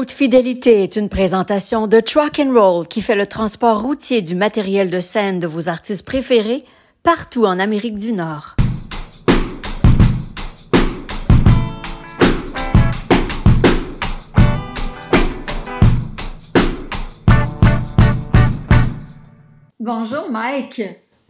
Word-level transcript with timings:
Haute 0.00 0.12
Fidélité 0.12 0.82
est 0.82 0.96
une 0.96 1.10
présentation 1.10 1.86
de 1.86 2.00
Truck 2.00 2.38
and 2.38 2.54
Roll 2.54 2.88
qui 2.88 3.02
fait 3.02 3.14
le 3.14 3.26
transport 3.26 3.82
routier 3.82 4.22
du 4.22 4.34
matériel 4.34 4.88
de 4.88 4.98
scène 4.98 5.40
de 5.40 5.46
vos 5.46 5.68
artistes 5.68 6.06
préférés 6.06 6.64
partout 7.02 7.44
en 7.44 7.58
Amérique 7.58 7.98
du 7.98 8.14
Nord. 8.14 8.56
Bonjour 19.78 20.30
Mike. 20.30 20.80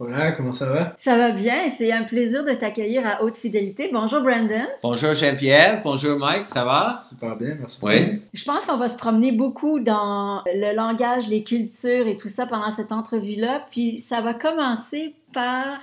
Voilà, 0.03 0.31
comment 0.31 0.51
ça 0.51 0.67
va? 0.67 0.95
Ça 0.97 1.15
va 1.15 1.29
bien, 1.29 1.69
c'est 1.69 1.91
un 1.91 2.05
plaisir 2.05 2.43
de 2.43 2.53
t'accueillir 2.53 3.05
à 3.05 3.21
Haute 3.21 3.37
Fidélité. 3.37 3.87
Bonjour 3.93 4.21
Brandon. 4.21 4.65
Bonjour 4.81 5.13
Jean-Pierre, 5.13 5.83
bonjour 5.83 6.17
Mike, 6.17 6.47
ça 6.51 6.65
va? 6.65 6.97
Super 7.07 7.35
bien, 7.35 7.53
merci. 7.59 7.79
Oui. 7.83 8.19
Je 8.33 8.43
pense 8.43 8.65
qu'on 8.65 8.77
va 8.77 8.87
se 8.87 8.97
promener 8.97 9.31
beaucoup 9.31 9.79
dans 9.79 10.41
le 10.47 10.75
langage, 10.75 11.27
les 11.27 11.43
cultures 11.43 12.07
et 12.07 12.17
tout 12.17 12.29
ça 12.29 12.47
pendant 12.47 12.71
cette 12.71 12.91
entrevue-là. 12.91 13.67
Puis 13.69 13.99
ça 13.99 14.21
va 14.21 14.33
commencer 14.33 15.13
par 15.35 15.79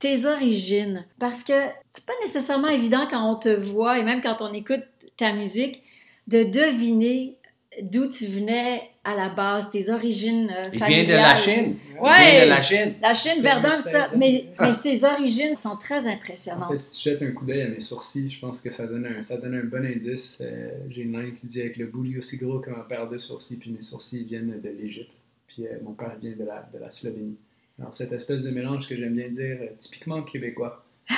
tes 0.00 0.26
origines. 0.26 1.04
Parce 1.20 1.44
que 1.44 1.52
c'est 1.94 2.04
pas 2.04 2.14
nécessairement 2.20 2.66
évident 2.66 3.06
quand 3.08 3.30
on 3.30 3.36
te 3.36 3.48
voit 3.48 3.96
et 3.96 4.02
même 4.02 4.22
quand 4.22 4.38
on 4.40 4.52
écoute 4.52 4.82
ta 5.16 5.34
musique 5.34 5.84
de 6.26 6.42
deviner 6.42 7.36
d'où 7.82 8.08
tu 8.08 8.26
venais 8.26 8.82
à 9.04 9.16
la 9.16 9.28
base, 9.30 9.70
tes 9.70 9.90
origines 9.90 10.52
euh, 10.56 10.68
Il 10.72 10.78
familiales. 10.78 11.06
vient 11.06 11.16
de 11.16 11.20
la 11.22 11.36
Chine. 11.36 11.76
Ouais. 12.00 12.10
Il 12.30 12.34
vient 12.36 12.44
de 12.44 12.48
la 12.50 12.60
Chine. 12.60 12.94
La 13.00 13.14
Chine, 13.14 13.42
Verdun, 13.42 13.70
ça. 13.70 14.02
16e. 14.04 14.16
Mais, 14.18 14.44
mais 14.60 14.72
ses 14.72 15.04
origines 15.04 15.56
sont 15.56 15.76
très 15.76 16.06
En 16.06 16.10
impressionnantes. 16.10 16.70
fait, 16.72 16.78
si 16.78 17.02
tu 17.02 17.08
jettes 17.10 17.22
un 17.22 17.32
coup 17.32 17.44
d'œil 17.44 17.62
à 17.62 17.68
mes 17.68 17.80
sourcils, 17.80 18.28
je 18.30 18.38
pense 18.38 18.60
que 18.60 18.70
ça 18.70 18.86
donne 18.86 19.06
un, 19.06 19.22
ça 19.22 19.38
donne 19.38 19.54
un 19.54 19.64
bon 19.64 19.84
indice. 19.84 20.38
Euh, 20.40 20.70
J'ai 20.90 21.02
une 21.02 21.20
ligne 21.20 21.34
qui 21.34 21.46
dit 21.46 21.60
avec 21.60 21.76
le 21.78 21.86
bouli 21.86 22.18
aussi 22.18 22.36
gros 22.38 22.60
que 22.60 22.70
ma 22.70 22.84
paire 22.84 23.08
de 23.08 23.18
sourcils, 23.18 23.56
puis 23.56 23.70
mes 23.70 23.80
sourcils 23.82 24.24
viennent 24.24 24.60
de 24.62 24.68
l'Égypte. 24.68 25.10
Puis 25.48 25.66
euh, 25.66 25.70
mon 25.82 25.92
père 25.92 26.12
vient 26.20 26.32
de 26.32 26.44
la, 26.44 26.68
de 26.72 26.78
la 26.78 26.90
Slovénie. 26.90 27.36
Alors, 27.80 27.92
cette 27.94 28.12
espèce 28.12 28.42
de 28.42 28.50
mélange 28.50 28.86
que 28.88 28.94
j'aime 28.96 29.14
bien 29.16 29.28
dire, 29.30 29.56
euh, 29.62 29.66
typiquement 29.78 30.22
québécois. 30.22 30.84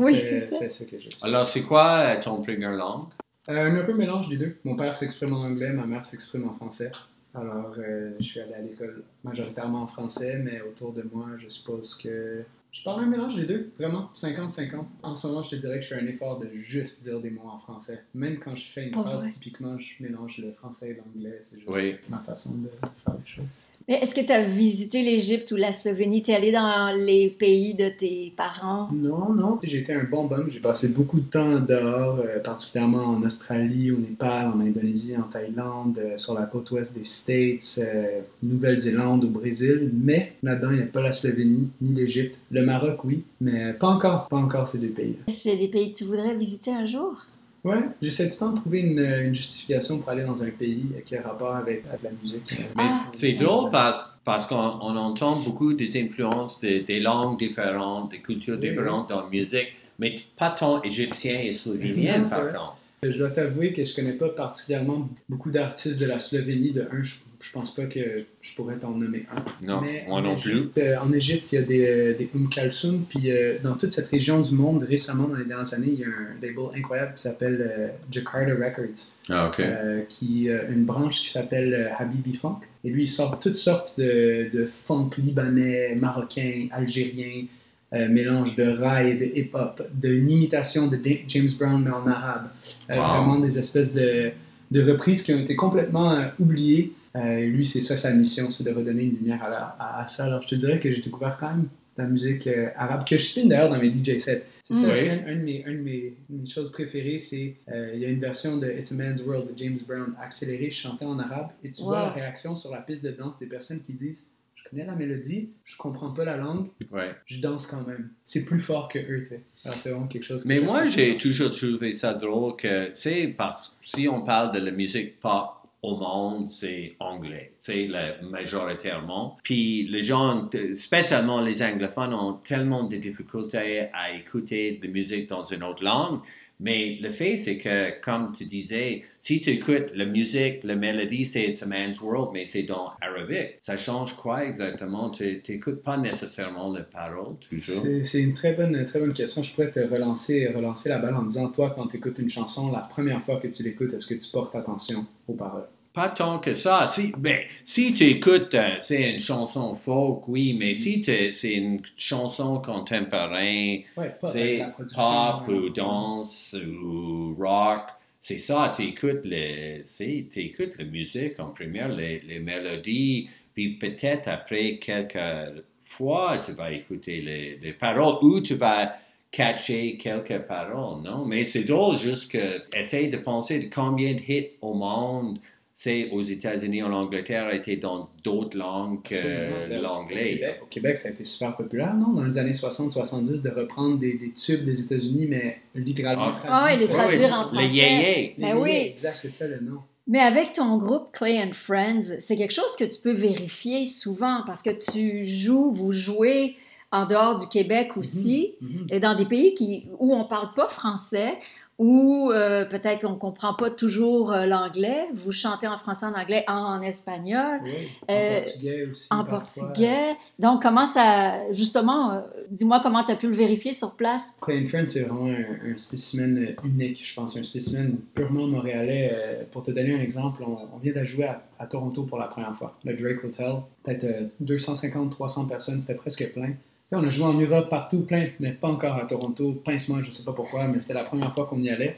Oui, 0.00 0.16
c'est 0.16 0.40
ça. 0.40 0.58
fait 0.58 0.70
ça 0.70 0.84
que 0.84 0.96
je 0.98 1.10
suis. 1.10 1.18
Alors, 1.22 1.46
c'est 1.48 1.62
quoi 1.62 2.16
ton 2.16 2.42
première 2.42 2.72
langue? 2.72 3.08
Euh, 3.50 3.66
un 3.66 3.74
heureux 3.74 3.94
mélange 3.94 4.28
des 4.28 4.36
deux. 4.36 4.54
Mon 4.64 4.76
père 4.76 4.94
s'exprime 4.94 5.32
en 5.32 5.42
anglais, 5.42 5.72
ma 5.72 5.84
mère 5.84 6.04
s'exprime 6.04 6.48
en 6.48 6.54
français. 6.54 6.92
Alors, 7.34 7.74
euh, 7.78 8.12
je 8.20 8.24
suis 8.24 8.40
allé 8.40 8.54
à 8.54 8.60
l'école 8.60 9.02
majoritairement 9.24 9.82
en 9.82 9.86
français, 9.88 10.38
mais 10.38 10.60
autour 10.60 10.92
de 10.92 11.04
moi, 11.12 11.26
je 11.36 11.48
suppose 11.48 11.96
que 11.96 12.44
je 12.72 12.84
parle 12.84 13.02
un 13.04 13.06
mélange 13.06 13.36
des 13.36 13.44
deux, 13.46 13.70
vraiment, 13.78 14.10
50-50. 14.14 14.84
En 15.02 15.16
ce 15.16 15.26
moment, 15.26 15.42
je 15.42 15.50
te 15.50 15.56
dirais 15.56 15.78
que 15.78 15.84
je 15.84 15.88
fais 15.94 16.00
un 16.00 16.06
effort 16.06 16.38
de 16.38 16.48
juste 16.58 17.02
dire 17.02 17.20
des 17.20 17.30
mots 17.30 17.48
en 17.52 17.58
français. 17.58 18.04
Même 18.14 18.38
quand 18.38 18.54
je 18.54 18.66
fais 18.66 18.84
une 18.86 18.90
Pas 18.92 19.02
phrase, 19.02 19.22
vrai. 19.22 19.30
typiquement, 19.30 19.76
je 19.78 19.88
mélange 20.02 20.38
le 20.38 20.52
français 20.52 20.90
et 20.90 20.94
l'anglais. 20.94 21.38
C'est 21.40 21.56
juste 21.56 21.68
Oui. 21.72 21.94
ma 22.08 22.18
façon 22.18 22.54
de 22.58 22.68
faire 22.68 23.14
les 23.14 23.26
choses. 23.30 23.60
Mais 23.88 23.94
est-ce 23.96 24.14
que 24.14 24.20
tu 24.24 24.30
as 24.30 24.44
visité 24.44 25.02
l'Égypte 25.02 25.50
ou 25.50 25.56
la 25.56 25.72
Slovénie? 25.72 26.22
Tu 26.22 26.30
es 26.30 26.34
allé 26.34 26.52
dans 26.52 26.94
les 26.96 27.28
pays 27.30 27.74
de 27.74 27.88
tes 27.88 28.32
parents? 28.36 28.88
Non, 28.92 29.32
non. 29.32 29.58
J'ai 29.64 29.78
été 29.78 29.92
un 29.92 30.04
bon 30.04 30.26
bum. 30.26 30.48
J'ai 30.48 30.60
passé 30.60 30.90
beaucoup 30.90 31.18
de 31.18 31.24
temps 31.28 31.58
dehors, 31.58 32.20
euh, 32.20 32.38
particulièrement 32.38 33.04
en 33.06 33.22
Australie, 33.24 33.90
au 33.90 33.96
Népal, 33.96 34.46
en 34.48 34.60
Indonésie, 34.60 35.16
en 35.16 35.22
Thaïlande, 35.22 35.98
euh, 35.98 36.18
sur 36.18 36.34
la 36.34 36.42
côte 36.46 36.70
ouest 36.70 36.94
des 36.96 37.04
States, 37.04 37.80
euh, 37.84 38.20
Nouvelle-Zélande, 38.44 39.24
au 39.24 39.28
Brésil. 39.28 39.90
Mais 39.92 40.34
là-dedans, 40.44 40.70
il 40.70 40.76
n'y 40.76 40.82
a 40.84 40.86
pas 40.86 41.00
la 41.02 41.10
Slovénie 41.12 41.70
ni 41.80 41.94
l'Égypte. 41.94 42.38
Le 42.52 42.59
Maroc, 42.64 43.04
oui, 43.04 43.24
mais 43.40 43.72
pas 43.72 43.88
encore. 43.88 44.28
Pas 44.28 44.36
encore 44.36 44.66
ces 44.68 44.78
deux 44.78 44.88
pays. 44.88 45.16
C'est 45.28 45.56
des 45.56 45.68
pays 45.68 45.92
que 45.92 45.98
tu 45.98 46.04
voudrais 46.04 46.34
visiter 46.36 46.72
un 46.72 46.86
jour? 46.86 47.26
Ouais, 47.62 47.82
j'essaie 48.00 48.28
tout 48.28 48.34
le 48.36 48.38
temps 48.38 48.50
de 48.52 48.56
trouver 48.56 48.78
une, 48.80 48.98
une 49.00 49.34
justification 49.34 49.98
pour 49.98 50.08
aller 50.08 50.24
dans 50.24 50.42
un 50.42 50.48
pays 50.50 50.82
qui 51.04 51.14
a 51.14 51.20
rapport 51.22 51.54
avec, 51.54 51.84
avec 51.88 52.02
la 52.02 52.10
musique. 52.22 52.42
Euh, 52.52 52.62
Mais 52.76 52.82
Ah. 52.88 53.10
c'est 53.12 53.32
drôle 53.34 53.70
parce, 53.70 54.10
parce 54.24 54.46
qu'on 54.46 54.56
on 54.56 54.96
entend 54.96 55.36
beaucoup 55.40 55.74
des 55.74 56.00
influences 56.02 56.58
de- 56.60 56.78
des 56.78 57.00
langues 57.00 57.38
différentes, 57.38 58.12
des 58.12 58.20
cultures 58.20 58.58
Oui, 58.58 58.70
différentes 58.70 59.10
dans 59.10 59.22
la 59.24 59.28
musique, 59.28 59.74
mais 59.98 60.16
pas 60.38 60.52
tant 60.52 60.82
égyptien 60.82 61.38
et 61.40 61.52
slovénien 61.52 62.22
par 62.22 62.46
contre. 62.46 62.76
Je 63.02 63.16
dois 63.18 63.30
t'avouer 63.30 63.72
que 63.74 63.84
je 63.84 63.94
connais 63.94 64.12
pas 64.12 64.28
particulièrement 64.30 65.08
beaucoup 65.28 65.50
d'artistes 65.50 65.98
de 66.00 66.06
la 66.06 66.18
Slovénie. 66.18 66.70
De 66.72 66.82
un, 66.92 67.02
je, 67.02 67.16
je 67.40 67.52
pense 67.52 67.74
pas 67.74 67.84
que 67.86 68.24
je 68.40 68.54
pourrais 68.54 68.76
t'en 68.76 68.90
nommer 68.90 69.24
un. 69.34 69.42
Non, 69.66 69.80
Mais 69.80 70.04
moi 70.06 70.20
non 70.20 70.36
plus. 70.36 70.68
Euh, 70.78 70.96
en 70.98 71.12
Égypte, 71.12 71.52
il 71.52 71.54
y 71.54 71.58
a 71.58 71.62
des, 71.62 71.86
euh, 71.86 72.14
des 72.16 72.28
Umm 72.34 72.48
Kalsoum, 72.48 73.04
puis 73.08 73.30
euh, 73.30 73.56
dans 73.62 73.74
toute 73.76 73.92
cette 73.92 74.08
région 74.08 74.40
du 74.40 74.54
monde, 74.54 74.82
récemment, 74.82 75.26
dans 75.28 75.36
les 75.36 75.44
dernières 75.46 75.72
années, 75.74 75.90
il 75.92 76.00
y 76.00 76.04
a 76.04 76.08
un 76.08 76.34
label 76.42 76.64
incroyable 76.76 77.14
qui 77.14 77.22
s'appelle 77.22 77.66
euh, 77.76 77.88
Jakarta 78.10 78.52
Records, 78.54 79.08
Ah, 79.30 79.48
ok. 79.48 79.62
qui 80.08 80.50
a 80.50 80.64
une 80.68 80.84
branche 80.84 81.20
qui 81.20 81.30
s'appelle 81.30 81.90
Habibi 81.98 82.34
Funk. 82.34 82.60
Et 82.84 82.90
lui, 82.90 83.02
il 83.04 83.08
sort 83.08 83.38
toutes 83.40 83.56
sortes 83.56 83.98
de, 83.98 84.48
de 84.52 84.66
funk 84.66 85.10
libanais, 85.18 85.94
marocain, 85.96 86.68
algérien, 86.72 87.44
euh, 87.92 88.08
mélange 88.08 88.54
de 88.56 88.62
rail, 88.64 89.18
de 89.18 89.24
hip-hop, 89.24 89.82
d'une 89.92 90.30
imitation 90.30 90.86
de 90.86 90.98
James 91.28 91.48
Brown, 91.58 91.82
mais 91.84 91.90
en 91.90 92.06
arabe. 92.06 92.48
Euh, 92.90 92.96
Wow. 92.96 93.02
Vraiment 93.02 93.40
des 93.40 93.58
espèces 93.58 93.92
de, 93.94 94.30
de 94.70 94.82
reprises 94.90 95.22
qui 95.22 95.34
ont 95.34 95.40
été 95.40 95.56
complètement 95.56 96.12
euh, 96.12 96.26
oubliées. 96.38 96.92
Euh, 97.16 97.38
et 97.38 97.46
lui, 97.46 97.64
c'est 97.64 97.80
ça 97.80 97.96
sa 97.96 98.12
mission, 98.14 98.50
c'est 98.50 98.62
de 98.64 98.70
redonner 98.70 99.04
une 99.04 99.16
lumière 99.16 99.42
à, 99.42 99.50
la- 99.50 99.76
à- 99.78 100.02
à 100.04 100.08
ça. 100.08 100.24
Alors, 100.26 100.42
je 100.42 100.48
te 100.48 100.54
dirais 100.54 100.78
que 100.78 100.90
j'ai 100.92 101.02
découvert 101.02 101.36
quand 101.38 101.48
même 101.50 101.62
de 101.98 102.02
la 102.02 102.06
musique 102.08 102.46
euh, 102.46 102.68
arabe, 102.76 103.04
que 103.06 103.18
je 103.18 103.24
spin 103.24 103.46
d'ailleurs 103.46 103.68
dans 103.70 103.78
mes 103.80 103.92
DJ 103.92 104.16
sets. 104.18 104.44
C'est 104.62 104.74
ça, 104.74 104.88
Oui. 104.92 104.98
c'est 104.98 105.10
un, 105.10 105.26
un 105.26 105.34
de 105.36 105.40
mes, 105.42 105.64
un 105.66 105.72
de 105.72 105.78
mes, 105.78 106.14
choses 106.48 106.70
préférées, 106.70 107.18
c'est 107.18 107.56
euh, 107.68 107.90
il 107.94 108.00
y 108.00 108.04
a 108.04 108.08
une 108.08 108.20
version 108.20 108.56
de 108.58 108.70
It's 108.70 108.92
a 108.92 108.94
Man's 108.94 109.22
World 109.22 109.52
de 109.52 109.58
James 109.58 109.76
Brown 109.88 110.14
accélérée, 110.22 110.70
chanté 110.70 111.04
en 111.04 111.18
arabe, 111.18 111.48
et 111.64 111.70
tu 111.72 111.82
vois 111.82 112.02
la 112.02 112.10
réaction 112.10 112.54
sur 112.54 112.70
la 112.70 112.80
piste 112.80 113.04
de 113.04 113.10
danse 113.10 113.40
des 113.40 113.46
personnes 113.46 113.82
qui 113.84 113.92
disent 113.92 114.30
Je 114.54 114.62
connais 114.70 114.86
la 114.86 114.94
mélodie, 114.94 115.48
je 115.64 115.76
comprends 115.76 116.10
pas 116.12 116.24
la 116.24 116.36
langue, 116.36 116.68
Ouais. 116.92 117.10
je 117.26 117.40
danse 117.40 117.66
quand 117.66 117.84
même. 117.88 118.10
C'est 118.24 118.44
plus 118.44 118.60
fort 118.60 118.88
que 118.88 119.00
eux, 119.00 119.22
tu 119.22 119.30
sais. 119.30 119.40
Alors, 119.64 119.76
c'est 119.80 119.90
vraiment 119.90 120.06
quelque 120.06 120.22
chose 120.24 120.44
que 120.44 120.48
Mais 120.48 120.60
moi, 120.60 120.84
j'ai 120.86 121.16
toujours 121.16 121.52
trouvé 121.52 121.94
ça 121.94 122.14
drôle 122.14 122.54
que, 122.54 122.86
tu 122.90 122.92
sais, 122.94 123.34
parce 123.36 123.76
si 123.84 124.06
on 124.06 124.20
parle 124.22 124.54
de 124.54 124.60
la 124.64 124.70
musique 124.70 125.18
pop 125.18 125.54
au 125.82 125.96
monde, 125.96 126.48
c'est 126.48 126.94
anglais, 127.00 127.54
le- 127.68 128.22
majoritairement. 128.30 129.38
Puis 129.42 129.86
les 129.88 130.02
gens, 130.02 130.48
spécialement 130.74 131.40
les 131.40 131.62
anglophones, 131.62 132.14
ont 132.14 132.34
tellement 132.34 132.84
de 132.84 132.96
difficultés 132.96 133.88
à 133.92 134.12
écouter 134.14 134.78
de 134.82 134.88
musique 134.88 135.28
dans 135.28 135.44
une 135.44 135.62
autre 135.62 135.82
langue. 135.82 136.20
Mais 136.60 136.98
le 137.00 137.10
fait, 137.12 137.38
c'est 137.38 137.56
que, 137.58 137.98
comme 138.02 138.34
tu 138.36 138.44
disais, 138.44 139.04
si 139.22 139.40
tu 139.40 139.50
écoutes 139.50 139.90
la 139.94 140.04
musique, 140.06 140.64
la 140.64 140.74
mélodie, 140.76 141.26
c'est 141.26 141.42
It's 141.44 141.62
a 141.62 141.66
Man's 141.66 142.00
World, 142.00 142.30
mais 142.32 142.46
c'est 142.46 142.62
dans 142.62 142.92
arabique. 143.00 143.58
Ça 143.60 143.76
change 143.76 144.16
quoi 144.16 144.44
exactement? 144.44 145.10
Tu 145.10 145.42
n'écoutes 145.48 145.82
pas 145.82 145.96
nécessairement 145.96 146.72
les 146.72 146.82
paroles, 146.82 147.36
toujours? 147.48 147.86
C'est 148.02 148.20
une 148.20 148.34
très 148.34 148.52
bonne, 148.52 148.84
très 148.84 148.98
bonne 149.00 149.12
question. 149.14 149.42
Je 149.42 149.52
pourrais 149.54 149.70
te 149.70 149.80
relancer, 149.80 150.48
relancer 150.48 150.88
la 150.88 150.98
balle 150.98 151.14
en 151.16 151.22
disant, 151.22 151.48
toi, 151.48 151.70
quand 151.74 151.86
tu 151.88 151.96
écoutes 151.98 152.18
une 152.18 152.28
chanson, 152.28 152.70
la 152.72 152.80
première 152.80 153.22
fois 153.22 153.36
que 153.40 153.48
tu 153.48 153.62
l'écoutes, 153.62 153.92
est-ce 153.92 154.06
que 154.06 154.14
tu 154.14 154.30
portes 154.30 154.54
attention 154.56 155.06
aux 155.28 155.34
paroles? 155.34 155.68
Pas 155.92 156.08
tant 156.08 156.38
que 156.38 156.54
ça. 156.54 156.86
Si, 156.88 157.12
ben, 157.18 157.40
si 157.64 157.94
tu 157.94 158.04
écoutes, 158.04 158.54
euh, 158.54 158.76
c'est 158.78 159.10
une 159.14 159.18
chanson 159.18 159.74
folk, 159.74 160.28
oui, 160.28 160.54
mais 160.56 160.76
si 160.76 161.00
tu- 161.00 161.32
c'est 161.32 161.54
une 161.54 161.80
chanson 161.96 162.60
contemporaine, 162.62 163.80
Ouais, 163.96 164.14
c'est 164.24 164.62
pop 164.94 165.48
ou 165.48 165.68
danse 165.70 166.54
ou 166.54 167.34
rock, 167.38 167.82
c'est 168.20 168.38
ça, 168.38 168.72
tu 168.76 168.82
écoutes, 168.82 169.24
les, 169.24 169.82
écoutes 170.00 170.76
la 170.78 170.84
musique 170.84 171.40
en 171.40 171.50
première, 171.50 171.88
les, 171.88 172.20
les 172.20 172.38
mélodies, 172.38 173.30
puis 173.54 173.78
peut-être 173.78 174.28
après 174.28 174.78
quelques 174.78 175.62
fois, 175.86 176.38
tu 176.44 176.52
vas 176.52 176.70
écouter 176.70 177.20
les, 177.22 177.56
les 177.56 177.72
paroles 177.72 178.22
ou 178.22 178.40
tu 178.40 178.54
vas 178.54 178.94
catcher 179.30 179.96
quelques 179.96 180.40
paroles, 180.40 181.02
non? 181.02 181.24
Mais 181.24 181.44
c'est 181.44 181.64
drôle 181.64 181.96
juste 181.96 182.30
que, 182.32 182.62
essaye 182.76 183.10
de 183.10 183.16
penser 183.16 183.60
de 183.60 183.74
combien 183.74 184.14
de 184.14 184.20
hits 184.20 184.50
au 184.60 184.74
monde 184.74 185.38
c'est 185.82 186.10
aux 186.10 186.20
États-Unis, 186.20 186.82
en 186.82 186.92
Angleterre, 186.92 187.54
étaient 187.54 187.76
dans 187.76 188.10
d'autres 188.22 188.54
langues 188.58 189.00
que. 189.02 189.14
Ben, 189.14 189.78
Au 189.78 189.82
l'anglais. 189.82 190.34
Québec, 190.34 190.58
au 190.62 190.66
Québec, 190.66 190.98
ça 190.98 191.08
a 191.08 191.12
été 191.12 191.24
super 191.24 191.56
populaire, 191.56 191.94
non? 191.94 192.08
Dans 192.12 192.24
les 192.24 192.36
années 192.36 192.52
60-70, 192.52 193.40
de 193.40 193.48
reprendre 193.48 193.98
des, 193.98 194.12
des 194.14 194.30
tubes 194.32 194.64
des 194.64 194.78
États-Unis, 194.80 195.24
mais 195.26 195.60
littéralement 195.74 196.32
Ah. 196.34 196.38
traduits. 196.38 196.50
Ah, 196.52 196.74
et 196.74 196.76
les 196.76 196.88
traduire 196.88 197.32
en 197.32 197.48
français. 197.48 198.34
Ben 198.36 198.54
Les- 198.56 198.60
oui. 198.60 198.70
Exact, 198.92 199.14
c'est 199.22 199.30
ça 199.30 199.48
le 199.48 199.60
nom. 199.60 199.78
Mais 200.06 200.18
avec 200.20 200.52
ton 200.52 200.76
groupe 200.76 201.12
Clay 201.12 201.40
and 201.42 201.52
Friends, 201.54 202.02
c'est 202.18 202.36
quelque 202.36 202.52
chose 202.54 202.76
que 202.78 202.84
tu 202.84 203.00
peux 203.00 203.12
vérifier 203.14 203.86
souvent 203.86 204.40
parce 204.46 204.62
que 204.62 204.70
tu 204.70 205.24
joues, 205.24 205.72
vous 205.72 205.92
jouez 205.92 206.56
en 206.92 207.06
dehors 207.06 207.36
du 207.36 207.46
Québec 207.46 207.96
aussi, 207.96 208.54
Mhm. 208.60 208.86
et 208.90 208.98
dans 209.00 209.14
des 209.16 209.24
pays 209.24 209.54
qui, 209.54 209.86
où 209.98 210.12
on 210.14 210.24
parle 210.24 210.52
pas 210.54 210.68
français, 210.68 211.38
ou 211.80 212.30
euh, 212.30 212.66
peut-être 212.66 213.00
qu'on 213.00 213.12
ne 213.14 213.18
comprend 213.18 213.54
pas 213.54 213.70
toujours 213.70 214.32
euh, 214.34 214.44
l'anglais. 214.44 215.06
Vous 215.14 215.32
chantez 215.32 215.66
en 215.66 215.78
français, 215.78 216.04
en 216.04 216.12
anglais, 216.12 216.44
en, 216.46 216.82
espagnol. 216.82 217.58
Oui, 217.64 217.88
en 218.06 218.12
Euh, 218.12 218.42
portugais 218.42 218.84
aussi. 218.92 219.08
En 219.10 219.24
parfois. 219.24 219.38
portugais. 219.38 220.16
Donc, 220.38 220.62
comment 220.62 220.84
ça. 220.84 221.50
Justement, 221.52 222.22
dis-moi 222.50 222.80
comment 222.82 223.02
tu 223.02 223.12
as 223.12 223.16
pu 223.16 223.28
le 223.28 223.34
vérifier 223.34 223.72
sur 223.72 223.96
place? 223.96 224.38
Plain 224.46 224.66
Friends, 224.68 224.84
c'est 224.84 225.04
vraiment 225.04 225.30
un, 225.32 225.72
un 225.72 225.76
spécimen 225.78 226.54
unique, 226.64 227.02
je 227.02 227.14
pense, 227.14 227.34
un 227.38 227.42
spécimen 227.42 227.96
purement 228.14 228.46
montréalais. 228.46 229.46
Pour 229.50 229.62
te 229.62 229.70
donner 229.70 229.94
un 229.94 230.00
exemple, 230.02 230.42
on, 230.46 230.58
on 230.74 230.78
vient 230.78 230.92
de 230.92 231.04
jouer 231.04 231.24
à, 231.24 231.42
à 231.58 231.66
Toronto 231.66 232.02
pour 232.04 232.18
la 232.18 232.26
première 232.26 232.54
fois, 232.54 232.76
le 232.84 232.94
Drake 232.94 233.24
Hotel. 233.24 233.54
Peut-être 233.82 234.04
euh, 234.04 234.26
250-300 234.44 235.48
personnes, 235.48 235.80
c'était 235.80 235.94
presque 235.94 236.30
plein. 236.34 236.52
On 236.92 237.04
a 237.04 237.08
joué 237.08 237.24
en 237.24 237.34
Europe 237.34 237.68
partout, 237.68 238.00
plein, 238.00 238.26
mais 238.40 238.50
pas 238.50 238.66
encore 238.66 238.96
à 238.96 239.06
Toronto. 239.06 239.54
Pince-moi, 239.64 240.00
je 240.00 240.06
ne 240.06 240.10
sais 240.10 240.24
pas 240.24 240.32
pourquoi, 240.32 240.66
mais 240.66 240.80
c'était 240.80 240.94
la 240.94 241.04
première 241.04 241.32
fois 241.32 241.46
qu'on 241.46 241.62
y 241.62 241.70
allait. 241.70 241.96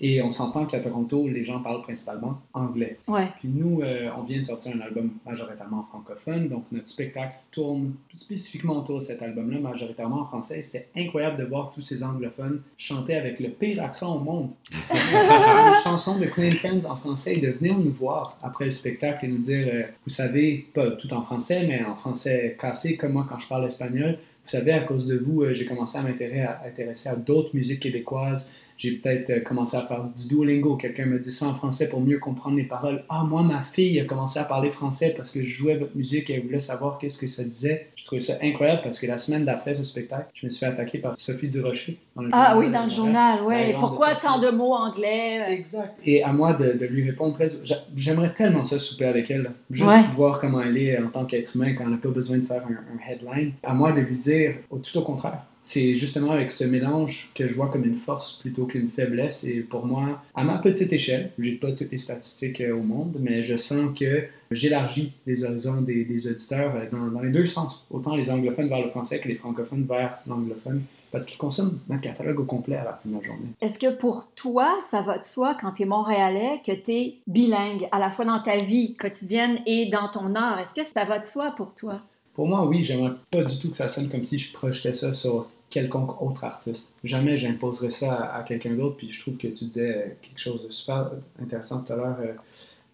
Et 0.00 0.22
on 0.22 0.30
s'entend 0.30 0.64
qu'à 0.64 0.80
Toronto, 0.80 1.28
les 1.28 1.44
gens 1.44 1.60
parlent 1.60 1.82
principalement 1.82 2.40
anglais. 2.54 2.96
Ouais. 3.06 3.26
Puis 3.38 3.48
nous, 3.48 3.82
euh, 3.82 4.08
on 4.16 4.22
vient 4.22 4.38
de 4.38 4.44
sortir 4.44 4.74
un 4.74 4.80
album 4.80 5.10
majoritairement 5.26 5.82
francophone, 5.82 6.48
donc 6.48 6.64
notre 6.72 6.86
spectacle 6.86 7.34
tourne 7.52 7.92
spécifiquement 8.14 8.78
autour 8.78 8.96
de 8.96 9.02
cet 9.02 9.20
album-là, 9.20 9.58
majoritairement 9.58 10.22
en 10.22 10.24
français. 10.24 10.62
C'était 10.62 10.88
incroyable 10.96 11.36
de 11.36 11.44
voir 11.44 11.72
tous 11.74 11.82
ces 11.82 12.02
anglophones 12.02 12.62
chanter 12.78 13.16
avec 13.16 13.40
le 13.40 13.50
pire 13.50 13.82
accent 13.82 14.16
au 14.16 14.20
monde. 14.20 14.52
une 14.72 15.82
chanson 15.84 16.18
de 16.18 16.24
Clean 16.24 16.50
Friends 16.50 16.86
en 16.88 16.96
français 16.96 17.34
et 17.36 17.40
de 17.40 17.50
venir 17.50 17.76
nous 17.76 17.92
voir 17.92 18.38
après 18.42 18.64
le 18.64 18.70
spectacle 18.70 19.26
et 19.26 19.28
nous 19.28 19.38
dire, 19.38 19.68
euh, 19.70 19.82
vous 20.06 20.12
savez, 20.12 20.66
pas 20.72 20.92
tout 20.92 21.12
en 21.12 21.20
français, 21.20 21.66
mais 21.68 21.84
en 21.84 21.94
français 21.94 22.56
cassé, 22.58 22.96
comme 22.96 23.12
moi 23.12 23.26
quand 23.28 23.38
je 23.38 23.48
parle 23.48 23.66
espagnol, 23.66 24.18
vous 24.44 24.48
savez, 24.48 24.72
à 24.72 24.80
cause 24.80 25.06
de 25.06 25.16
vous, 25.16 25.42
euh, 25.42 25.52
j'ai 25.52 25.66
commencé 25.66 25.98
à 25.98 26.02
m'intéresser 26.02 27.08
à, 27.08 27.12
à 27.12 27.16
d'autres 27.16 27.54
musiques 27.54 27.80
québécoises. 27.80 28.52
J'ai 28.80 28.92
peut-être 28.92 29.28
euh, 29.28 29.40
commencé 29.40 29.76
à 29.76 29.82
faire 29.82 30.04
du 30.16 30.26
Duolingo. 30.26 30.76
Quelqu'un 30.76 31.04
me 31.04 31.18
dit 31.18 31.30
ça 31.30 31.46
en 31.48 31.54
français 31.54 31.90
pour 31.90 32.00
mieux 32.00 32.18
comprendre 32.18 32.56
les 32.56 32.62
paroles. 32.64 33.04
Ah, 33.10 33.24
moi, 33.28 33.42
ma 33.42 33.60
fille 33.60 34.00
a 34.00 34.04
commencé 34.06 34.38
à 34.38 34.44
parler 34.44 34.70
français 34.70 35.12
parce 35.14 35.32
que 35.32 35.42
je 35.42 35.48
jouais 35.48 35.76
votre 35.76 35.94
musique 35.94 36.30
et 36.30 36.36
elle 36.36 36.44
voulait 36.44 36.58
savoir 36.58 36.96
qu'est-ce 36.96 37.18
que 37.18 37.26
ça 37.26 37.44
disait. 37.44 37.88
Je 37.96 38.04
trouvais 38.04 38.22
ça 38.22 38.38
incroyable 38.42 38.80
parce 38.82 38.98
que 38.98 39.06
la 39.06 39.18
semaine 39.18 39.44
d'après 39.44 39.74
ce 39.74 39.82
spectacle, 39.82 40.28
je 40.32 40.46
me 40.46 40.50
suis 40.50 40.60
fait 40.64 40.72
attaquer 40.72 40.96
par 40.96 41.14
Sophie 41.18 41.48
Durocher. 41.48 41.98
Dans 42.16 42.22
le 42.22 42.30
Ah 42.32 42.52
journal 42.54 42.58
oui, 42.66 42.72
dans 42.72 42.84
le 42.84 42.90
journal, 42.90 43.38
oui. 43.46 43.74
Pourquoi 43.78 44.14
tant 44.14 44.38
de 44.40 44.48
mots 44.48 44.72
anglais? 44.72 45.42
Exact. 45.50 45.92
Et 46.06 46.22
à 46.22 46.32
moi 46.32 46.54
de, 46.54 46.72
de 46.72 46.86
lui 46.86 47.04
répondre 47.04 47.34
très. 47.34 47.48
j'a- 47.62 47.84
J'aimerais 47.94 48.32
tellement 48.32 48.64
ça 48.64 48.78
souper 48.78 49.04
avec 49.04 49.30
elle. 49.30 49.42
là. 49.42 49.50
Juste 49.70 49.90
Ouais. 49.90 50.02
voir 50.12 50.40
comment 50.40 50.62
elle 50.62 50.78
est 50.78 50.98
en 50.98 51.08
tant 51.08 51.26
qu'être 51.26 51.54
humain 51.54 51.74
quand 51.74 51.84
elle 51.84 51.90
n'a 51.90 51.96
pas 51.98 52.08
besoin 52.08 52.38
de 52.38 52.44
faire 52.44 52.62
un, 52.66 52.72
un 52.72 53.12
headline. 53.12 53.52
À 53.62 53.74
moi 53.74 53.92
de 53.92 54.00
lui 54.00 54.16
dire 54.16 54.54
tout 54.70 54.98
au 54.98 55.02
contraire. 55.02 55.44
C'est 55.62 55.94
justement 55.94 56.32
avec 56.32 56.50
ce 56.50 56.64
mélange 56.64 57.30
que 57.34 57.46
je 57.46 57.54
vois 57.54 57.68
comme 57.68 57.84
une 57.84 57.96
force 57.96 58.32
plutôt 58.40 58.64
qu'une 58.64 58.88
faiblesse. 58.88 59.44
Et 59.44 59.60
pour 59.60 59.86
moi, 59.86 60.22
à 60.34 60.42
ma 60.42 60.58
petite 60.58 60.92
échelle, 60.92 61.30
j'ai 61.38 61.52
pas 61.52 61.72
toutes 61.72 61.92
les 61.92 61.98
statistiques 61.98 62.60
euh, 62.60 62.74
au 62.74 62.82
monde, 62.82 63.18
mais 63.20 63.42
je 63.42 63.56
sens 63.56 63.96
que 63.98 64.24
j'élargis 64.50 65.12
les 65.26 65.44
horizons 65.44 65.82
des, 65.82 66.26
auditeurs 66.26 66.74
euh, 66.74 66.86
dans, 66.90 67.06
dans 67.08 67.20
les 67.20 67.30
deux 67.30 67.44
sens. 67.44 67.86
Autant 67.90 68.16
les 68.16 68.30
anglophones 68.30 68.68
vers 68.68 68.82
le 68.82 68.88
français 68.88 69.20
que 69.20 69.28
les 69.28 69.34
francophones 69.34 69.84
vers 69.84 70.18
l'anglophone. 70.26 70.82
Parce 71.12 71.26
qu'ils 71.26 71.38
consomment 71.38 71.78
notre 71.88 72.02
catalogue 72.02 72.40
au 72.40 72.44
complet 72.44 72.76
à 72.76 72.84
la 72.84 72.92
fin 72.92 73.08
de 73.08 73.16
la 73.16 73.22
journée. 73.22 73.48
Est-ce 73.60 73.78
que 73.78 73.94
pour 73.94 74.28
toi, 74.34 74.78
ça 74.80 75.02
va 75.02 75.18
de 75.18 75.24
soi, 75.24 75.56
quand 75.60 75.72
tu 75.72 75.82
es 75.82 75.86
montréalais, 75.86 76.60
que 76.64 76.72
tu 76.72 76.92
es 76.92 77.16
bilingue, 77.26 77.86
à 77.92 77.98
la 77.98 78.10
fois 78.10 78.24
dans 78.24 78.40
ta 78.40 78.58
vie 78.58 78.94
quotidienne 78.94 79.58
et 79.66 79.90
dans 79.90 80.08
ton 80.08 80.34
art? 80.34 80.58
Est-ce 80.60 80.74
que 80.74 80.82
ça 80.82 81.04
va 81.04 81.18
de 81.18 81.26
soi 81.26 81.52
pour 81.56 81.74
toi? 81.74 82.00
Pour 82.40 82.48
moi, 82.48 82.66
oui, 82.66 82.82
j'aimerais 82.82 83.12
pas 83.30 83.44
du 83.44 83.58
tout 83.58 83.68
que 83.68 83.76
ça 83.76 83.86
sonne 83.86 84.08
comme 84.08 84.24
si 84.24 84.38
je 84.38 84.50
projetais 84.50 84.94
ça 84.94 85.12
sur 85.12 85.50
quelconque 85.68 86.22
autre 86.22 86.44
artiste. 86.44 86.94
Jamais 87.04 87.36
j'imposerais 87.36 87.90
ça 87.90 88.14
à, 88.34 88.42
quelqu'un 88.44 88.74
d'autre, 88.74 88.96
puis 88.96 89.12
je 89.12 89.20
trouve 89.20 89.36
que 89.36 89.48
tu 89.48 89.66
disais 89.66 90.16
quelque 90.22 90.38
chose 90.38 90.64
de 90.64 90.70
super 90.70 91.10
intéressant 91.38 91.82
tout 91.82 91.92
à 91.92 91.96
l'heure, 91.96 92.16
euh, 92.22 92.32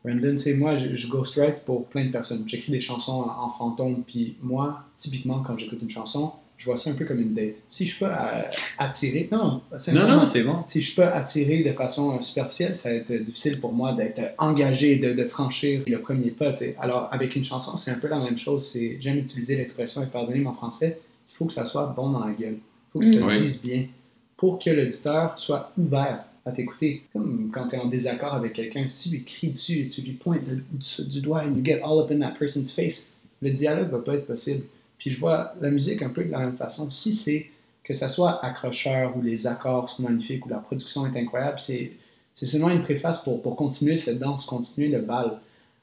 Brandon. 0.04 0.34
Tu 0.34 0.52
moi, 0.54 0.75
je, 0.75 0.94
je 0.94 1.08
ghostwrite 1.08 1.60
pour 1.64 1.87
plein 1.87 2.06
de 2.06 2.10
personnes. 2.10 2.43
J'écris 2.48 2.72
des 2.72 2.81
chansons 2.81 3.22
en 3.22 3.50
fantôme, 3.50 4.02
puis 4.04 4.34
moi, 4.43 4.82
typiquement, 4.98 5.44
quand 5.44 5.56
j'écoute 5.56 5.78
une 5.81 5.90
chanson, 5.90 6.32
je 6.58 6.64
vois 6.64 6.76
ça 6.76 6.91
un 6.91 6.94
peu 6.94 7.05
comme 7.05 7.20
une 7.20 7.35
date. 7.35 7.56
Si 7.70 7.85
je 7.87 7.99
peux 7.99 8.06
euh, 8.06 8.43
attirer... 8.79 9.29
Non, 9.31 9.61
Non, 9.93 10.08
non, 10.08 10.26
c'est 10.26 10.43
bon. 10.43 10.62
si 10.67 10.81
je 10.81 10.94
peux 10.94 11.05
attirer 11.05 11.62
de 11.62 11.73
façon 11.73 12.17
euh, 12.17 12.20
superficielle, 12.20 12.75
ça 12.75 12.91
va 12.91 12.97
être 12.97 13.12
difficile 13.12 13.61
pour 13.61 13.73
moi 13.73 13.93
d'être 13.93 14.20
engagé, 14.38 14.97
de, 14.97 15.12
de 15.12 15.25
franchir 15.29 15.82
le 15.87 16.00
premier 16.00 16.31
pas. 16.31 16.55
Alors, 16.79 17.08
avec 17.12 17.37
une 17.37 17.44
chanson, 17.44 17.76
c'est 17.76 17.91
un 17.91 17.99
peu 17.99 18.08
la 18.08 18.19
même 18.19 18.38
chose. 18.38 18.67
C'est 18.67 18.97
J'aime 19.00 19.19
utiliser 19.19 19.56
l'expression 19.56 20.03
et 20.03 20.06
pardonnez-moi 20.06 20.53
en 20.53 20.55
français. 20.56 20.99
Il 21.32 21.37
faut 21.37 21.44
que 21.44 21.53
ça 21.53 21.64
soit 21.67 21.87
bon 21.94 22.11
dans 22.11 22.25
la 22.25 22.32
gueule. 22.32 22.56
Il 22.56 22.93
faut 22.93 22.99
que 23.00 23.05
ça 23.06 23.12
se 23.12 23.19
Oui. 23.29 23.41
dise 23.41 23.61
bien 23.62 23.85
pour 24.38 24.58
que 24.58 24.70
l'auditeur 24.70 25.38
soit 25.38 25.73
ouvert 25.79 26.25
à 26.47 26.53
t'écouter. 26.53 27.03
Comme 27.12 27.50
quand 27.53 27.69
tu 27.69 27.76
es 27.76 27.79
en 27.79 27.87
désaccord 27.87 28.32
avec 28.35 28.55
quelqu'un, 28.55 28.87
si 28.88 29.11
tu 29.11 29.17
lui 29.17 29.25
cries 29.25 29.49
dessus 29.49 29.88
tu 29.88 30.00
lui 30.03 30.12
pointes 30.12 30.44
de- 30.44 30.55
du, 30.55 31.11
du 31.11 31.20
doigt 31.20 31.43
and 31.43 31.55
you 31.55 31.62
get 31.64 31.81
all 31.82 31.99
up 31.99 32.11
in 32.11 32.20
that 32.20 32.35
person's 32.38 32.70
face, 32.73 33.12
le 33.43 33.50
dialogue 33.50 33.91
va 33.91 33.99
pas 33.99 34.14
être 34.14 34.26
possible. 34.26 34.62
Puis 34.98 35.10
je 35.10 35.19
vois 35.19 35.54
la 35.60 35.70
musique 35.70 36.02
un 36.02 36.08
peu 36.08 36.25
de 36.25 36.31
la 36.32 36.38
même 36.38 36.56
façon. 36.56 36.90
Si 36.90 37.12
c'est 37.12 37.50
que 37.84 37.94
ça 37.94 38.08
soit 38.08 38.44
accrocheur 38.44 39.16
ou 39.16 39.22
les 39.22 39.46
accords 39.46 39.88
sont 39.88 40.02
magnifiques 40.02 40.44
ou 40.46 40.48
la 40.48 40.58
production 40.58 41.06
est 41.06 41.19
incroyable, 41.19 41.58
c'est 41.60 41.93
c'est 42.34 42.44
seulement 42.44 42.69
une 42.69 42.82
préface 42.82 43.22
pour, 43.25 43.40
pour 43.40 43.56
continuer 43.56 43.96
cette 43.96 44.19
danse, 44.19 44.44
continuer 44.44 44.88
le 44.88 44.98
bal. 45.00 45.38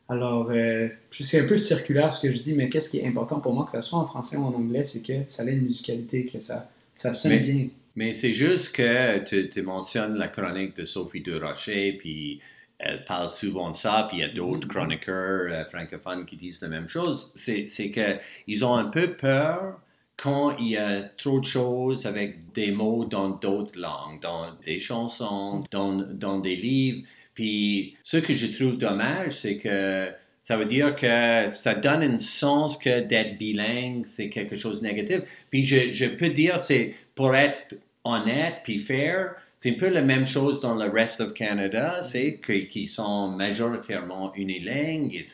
Alors, 0.08 0.52
euh, 0.52 0.88
c'est 1.10 1.40
un 1.40 1.48
peu 1.48 1.58
circulaire 1.58 2.14
ce 2.14 2.22
que 2.22 2.30
je 2.30 2.38
dis, 2.40 2.54
mais 2.54 2.70
qu'est-ce 2.70 2.92
qui 2.92 3.00
est 3.00 3.08
important 3.08 3.40
pour 3.40 3.54
moi, 3.54 3.66
que 3.66 3.72
ça 3.72 3.82
soit 3.82 3.98
en 3.98 4.06
français 4.06 4.38
ou 4.38 4.44
en 4.44 4.54
anglais, 4.54 4.84
c'est 4.84 5.02
que 5.02 5.14
ça 5.28 5.44
ait 5.46 5.54
une 5.54 5.64
musicalité, 5.64 6.28
que 6.28 6.40
ça, 6.40 6.70
ça 6.94 7.12
sonne 7.12 7.32
Mais- 7.32 7.40
bien. 7.40 7.68
Mais 7.96 8.14
c'est 8.14 8.34
juste 8.34 8.72
que 8.72 9.20
tu, 9.24 9.50
tu 9.50 9.62
mentionnes 9.64 10.16
la 10.16 10.28
chronique 10.28 10.76
de 10.76 10.86
Sophie 10.86 11.22
Durocher, 11.22 11.94
puis 11.94 12.40
elle 12.80 13.06
parle 13.06 13.30
souvent 13.30 13.72
de 13.72 13.76
ça, 13.76 14.08
puis 14.10 14.18
il 14.18 14.22
y 14.22 14.24
a 14.24 14.30
d'autres 14.30 14.68
chroniqueurs 14.68 15.52
euh, 15.52 15.66
francophones 15.66 16.26
qui 16.26 16.38
disent 16.38 16.62
la 16.62 16.68
même 16.68 16.90
chose. 16.90 17.32
C'est 17.36 17.68
qu'ils 17.68 18.66
ont 18.66 18.76
un 18.76 18.86
peu 18.86 19.14
peur 19.14 19.80
quand 20.18 20.58
il 20.58 20.70
y 20.70 20.78
a 20.78 21.04
trop 21.04 21.40
de 21.40 21.46
choses 21.46 22.06
avec 22.06 22.52
des 22.54 22.72
mots 22.72 23.06
dans 23.06 23.30
d'autres 23.30 23.80
langues, 23.80 24.22
dans 24.22 24.48
des 24.66 24.80
chansons, 24.80 25.64
dans, 25.72 25.94
dans 25.94 26.40
des 26.40 26.56
livres. 26.56 27.08
Puis 27.34 27.98
ce 28.02 28.18
que 28.18 28.36
je 28.36 28.48
trouve 28.48 28.78
dommage, 28.78 29.32
c'est 29.32 29.58
que 29.58 30.12
ça 30.44 30.58
veut 30.58 30.66
dire 30.66 30.96
que 30.96 31.50
ça 31.50 31.74
donne 31.74 32.04
un 32.04 32.20
sens 32.20 32.78
que 32.78 33.00
d'être 33.00 33.38
bilingue, 33.38 34.06
c'est 34.06 34.30
quelque 34.30 34.56
chose 34.56 34.82
de 34.82 34.88
négatif. 34.88 35.22
Puis 35.50 35.66
je, 35.66 35.94
je 35.94 36.06
peux 36.06 36.30
dire, 36.30 36.62
c'est 36.62 36.96
pour 37.16 37.36
être 37.36 37.76
honnête 38.04 38.56
puis 38.64 38.80
fair, 38.80 39.36
c'est 39.64 39.70
un 39.70 39.80
peu 39.80 39.88
la 39.88 40.02
même 40.02 40.28
chose 40.28 40.60
dans 40.60 40.76
le 40.76 40.90
rest 40.90 41.22
of 41.22 41.34
Canada, 41.34 42.04
c'est 42.04 42.42
qu'ils 42.46 42.90
sont 42.90 43.30
majoritairement 43.30 44.34
unilingues 44.36 45.16
et 45.16 45.26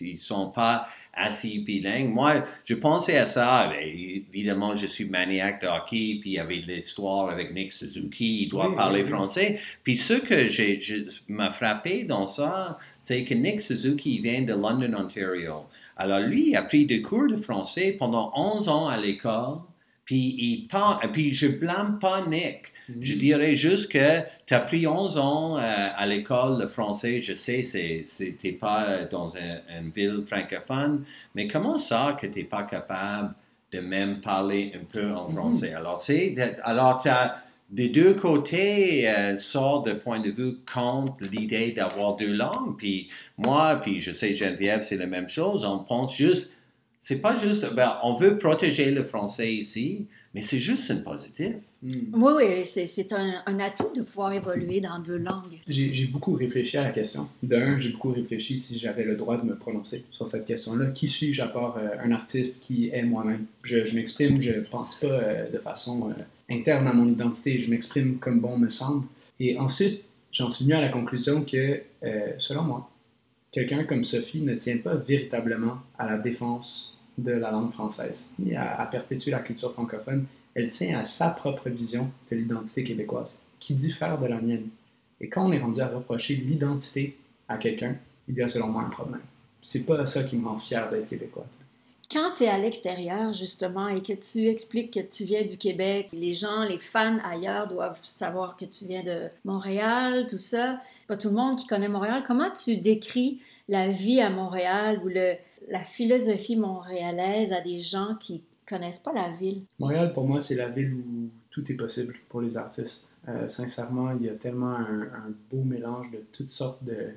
ils 0.00 0.18
sont 0.18 0.50
pas 0.50 0.88
assez 1.14 1.58
bilingues. 1.58 2.12
Moi, 2.12 2.44
je 2.64 2.74
pensais 2.74 3.16
à 3.16 3.26
ça, 3.26 3.70
mais 3.70 3.88
évidemment, 4.32 4.74
je 4.74 4.86
suis 4.86 5.04
maniaque 5.04 5.62
de 5.62 5.68
hockey, 5.68 6.18
puis 6.20 6.30
il 6.30 6.32
y 6.32 6.38
avait 6.40 6.56
l'histoire 6.66 7.30
avec 7.30 7.54
Nick 7.54 7.72
Suzuki, 7.72 8.42
il 8.42 8.48
doit 8.48 8.70
Oui, 8.70 8.74
parler 8.74 9.02
oui, 9.02 9.06
oui. 9.06 9.12
français. 9.12 9.60
Puis 9.84 9.98
ce 9.98 10.14
que 10.14 10.48
j'ai, 10.48 10.80
je- 10.80 11.04
m'a 11.28 11.52
frappé 11.52 12.02
dans 12.02 12.26
ça, 12.26 12.76
c'est 13.02 13.22
que 13.22 13.34
Nick 13.34 13.60
Suzuki 13.60 14.18
vient 14.18 14.42
de 14.42 14.52
London, 14.52 14.94
Ontario. 14.98 15.66
Alors 15.96 16.18
lui, 16.18 16.48
il 16.50 16.56
a 16.56 16.62
pris 16.62 16.86
des 16.86 17.02
cours 17.02 17.28
de 17.28 17.36
français 17.36 17.94
pendant 17.96 18.32
11 18.34 18.68
ans 18.68 18.88
à 18.88 18.96
l'école, 18.96 19.58
puis 20.10 20.34
il 20.38 20.68
et 21.04 21.08
puis 21.12 21.32
je 21.32 21.46
blâme 21.46 22.00
pas 22.00 22.26
Nick. 22.26 22.62
Je 23.00 23.14
dirais 23.14 23.54
juste 23.54 23.92
que 23.92 24.22
tu 24.46 24.54
as 24.54 24.58
pris 24.58 24.84
11 24.88 25.16
ans 25.18 25.56
euh, 25.56 25.60
à 25.62 26.04
l'école 26.06 26.58
le 26.60 26.66
français, 26.66 27.20
je 27.20 27.32
sais, 27.34 27.62
t'es 28.42 28.50
pas 28.50 29.04
dans 29.04 29.36
un- 29.36 29.60
une 29.78 29.90
ville 29.90 30.24
francophone, 30.26 31.04
mais 31.36 31.46
comment 31.46 31.78
ça 31.78 32.16
que 32.20 32.26
tu 32.26 32.40
n'es 32.40 32.44
pas 32.44 32.64
capable 32.64 33.34
de 33.70 33.78
même 33.78 34.20
parler 34.20 34.72
un 34.74 34.84
peu 34.84 35.12
en 35.12 35.28
Mhm. 35.28 35.36
français? 35.36 35.72
Alors 36.64 37.00
tu 37.00 37.08
as 37.08 37.36
des 37.70 37.88
deux 37.88 38.14
côtés, 38.14 39.08
euh, 39.08 39.38
sort 39.38 39.84
de 39.84 39.92
point 39.92 40.18
de 40.18 40.32
vue 40.32 40.56
contre 40.74 41.22
l'idée 41.30 41.70
d'avoir 41.70 42.16
deux 42.16 42.32
langues, 42.32 42.76
puis 42.76 43.08
moi, 43.38 43.76
puis 43.76 44.00
je 44.00 44.10
sais 44.10 44.34
Geneviève, 44.34 44.82
c'est 44.82 44.96
la 44.96 45.06
même 45.06 45.28
chose, 45.28 45.64
on 45.64 45.78
pense 45.78 46.16
juste, 46.16 46.50
c'est 47.00 47.20
pas 47.20 47.34
juste, 47.34 47.72
ben, 47.74 47.96
on 48.02 48.14
veut 48.14 48.38
protéger 48.38 48.90
le 48.90 49.04
français 49.04 49.54
ici, 49.54 50.06
mais 50.34 50.42
c'est 50.42 50.58
juste 50.58 50.90
une 50.90 51.02
positif. 51.02 51.54
Mm. 51.82 51.90
Oui, 52.12 52.32
oui, 52.36 52.66
c'est 52.66 53.12
un, 53.14 53.42
un 53.46 53.58
atout 53.58 53.90
de 53.96 54.02
pouvoir 54.02 54.32
évoluer 54.32 54.80
dans 54.80 54.98
deux 54.98 55.16
langues. 55.16 55.58
J'ai 55.66 56.06
beaucoup 56.06 56.34
réfléchi 56.34 56.76
à 56.76 56.84
la 56.84 56.90
question. 56.90 57.28
D'un, 57.42 57.78
j'ai 57.78 57.88
beaucoup 57.88 58.12
réfléchi 58.12 58.58
si 58.58 58.78
j'avais 58.78 59.04
le 59.04 59.16
droit 59.16 59.38
de 59.38 59.46
me 59.46 59.56
prononcer 59.56 60.04
sur 60.10 60.28
cette 60.28 60.46
question-là. 60.46 60.90
Qui 60.90 61.08
suis-je 61.08 61.42
à 61.42 61.48
part 61.48 61.78
euh, 61.78 61.88
un 62.04 62.12
artiste 62.12 62.62
qui 62.62 62.90
est 62.90 63.02
moi-même? 63.02 63.46
Je, 63.62 63.86
je 63.86 63.94
m'exprime, 63.96 64.40
je 64.40 64.60
pense 64.60 64.96
pas 64.96 65.06
euh, 65.06 65.50
de 65.50 65.58
façon 65.58 66.10
euh, 66.10 66.54
interne 66.54 66.86
à 66.86 66.92
mon 66.92 67.08
identité, 67.08 67.58
je 67.58 67.70
m'exprime 67.70 68.18
comme 68.18 68.40
bon 68.40 68.58
me 68.58 68.68
semble. 68.68 69.06
Et 69.40 69.56
ensuite, 69.56 70.04
j'en 70.32 70.50
suis 70.50 70.64
venu 70.66 70.74
à 70.76 70.82
la 70.82 70.90
conclusion 70.90 71.42
que, 71.44 71.80
euh, 72.02 72.32
selon 72.36 72.62
moi, 72.62 72.90
quelqu'un 73.52 73.84
comme 73.84 74.04
Sophie 74.04 74.42
ne 74.42 74.54
tient 74.54 74.78
pas 74.78 74.94
véritablement 74.94 75.78
à 75.98 76.06
la 76.06 76.18
défense 76.18 76.96
de 77.18 77.32
la 77.32 77.50
langue 77.50 77.72
française, 77.72 78.32
ni 78.38 78.54
à, 78.54 78.86
perpétuer 78.90 79.30
la 79.30 79.40
culture 79.40 79.72
francophone. 79.72 80.26
Elle 80.54 80.68
tient 80.68 80.98
à 80.98 81.04
sa 81.04 81.30
propre 81.30 81.68
vision 81.68 82.10
de 82.30 82.36
l'identité 82.36 82.84
québécoise. 82.84 83.40
qui 83.58 83.74
diffère 83.74 84.18
de 84.18 84.26
la 84.26 84.40
mienne. 84.40 84.68
Et 85.20 85.28
quand 85.28 85.46
on 85.46 85.52
est 85.52 85.58
rendu 85.58 85.80
à 85.80 85.88
reprocher 85.88 86.36
l'identité 86.36 87.18
à 87.46 87.58
quelqu'un, 87.58 87.94
il 88.26 88.34
y 88.34 88.42
a 88.42 88.48
selon 88.48 88.68
moi 88.68 88.82
un 88.82 88.88
problème. 88.88 89.20
C'est 89.60 89.84
pas 89.84 90.06
ça 90.06 90.24
qui 90.24 90.36
me 90.36 90.48
rend 90.48 90.58
fier 90.58 90.88
d'être 90.88 91.08
québécois. 91.08 91.46
Quand 92.10 92.32
tu 92.36 92.44
es 92.44 92.48
à 92.48 92.58
l'extérieur, 92.58 93.34
justement, 93.34 93.88
et 93.88 94.02
que 94.02 94.14
tu 94.14 94.48
expliques 94.48 94.94
que 94.94 95.00
tu 95.00 95.24
viens 95.24 95.44
du 95.44 95.58
Québec, 95.58 96.08
les 96.12 96.32
gens, 96.32 96.64
les 96.64 96.78
fans 96.78 97.18
ailleurs 97.22 97.68
doivent 97.68 98.00
savoir 98.02 98.56
que 98.56 98.64
tu 98.64 98.86
viens 98.86 99.04
de 99.04 99.28
Montréal, 99.44 100.26
tout 100.28 100.38
ça. 100.38 100.80
Pas 101.10 101.16
tout 101.16 101.30
le 101.30 101.34
monde 101.34 101.58
qui 101.58 101.66
connaît 101.66 101.88
Montréal. 101.88 102.22
Comment 102.24 102.52
tu 102.52 102.76
décris 102.76 103.40
la 103.68 103.90
vie 103.90 104.20
à 104.20 104.30
Montréal 104.30 105.00
ou 105.04 105.08
le, 105.08 105.34
la 105.68 105.82
philosophie 105.82 106.54
montréalaise 106.54 107.52
à 107.52 107.60
des 107.60 107.80
gens 107.80 108.14
qui 108.20 108.44
connaissent 108.64 109.00
pas 109.00 109.12
la 109.12 109.32
ville? 109.32 109.62
Montréal, 109.80 110.12
pour 110.12 110.24
moi, 110.24 110.38
c'est 110.38 110.54
la 110.54 110.68
ville 110.68 110.94
où 110.94 111.30
tout 111.50 111.68
est 111.72 111.74
possible 111.74 112.14
pour 112.28 112.40
les 112.40 112.56
artistes. 112.56 113.08
Euh, 113.26 113.48
sincèrement, 113.48 114.12
il 114.12 114.24
y 114.24 114.28
a 114.28 114.36
tellement 114.36 114.76
un, 114.76 115.02
un, 115.02 115.34
beau 115.50 115.64
mélange 115.64 116.12
de 116.12 116.22
toutes 116.30 116.50
sortes 116.50 116.84
de. 116.84 117.08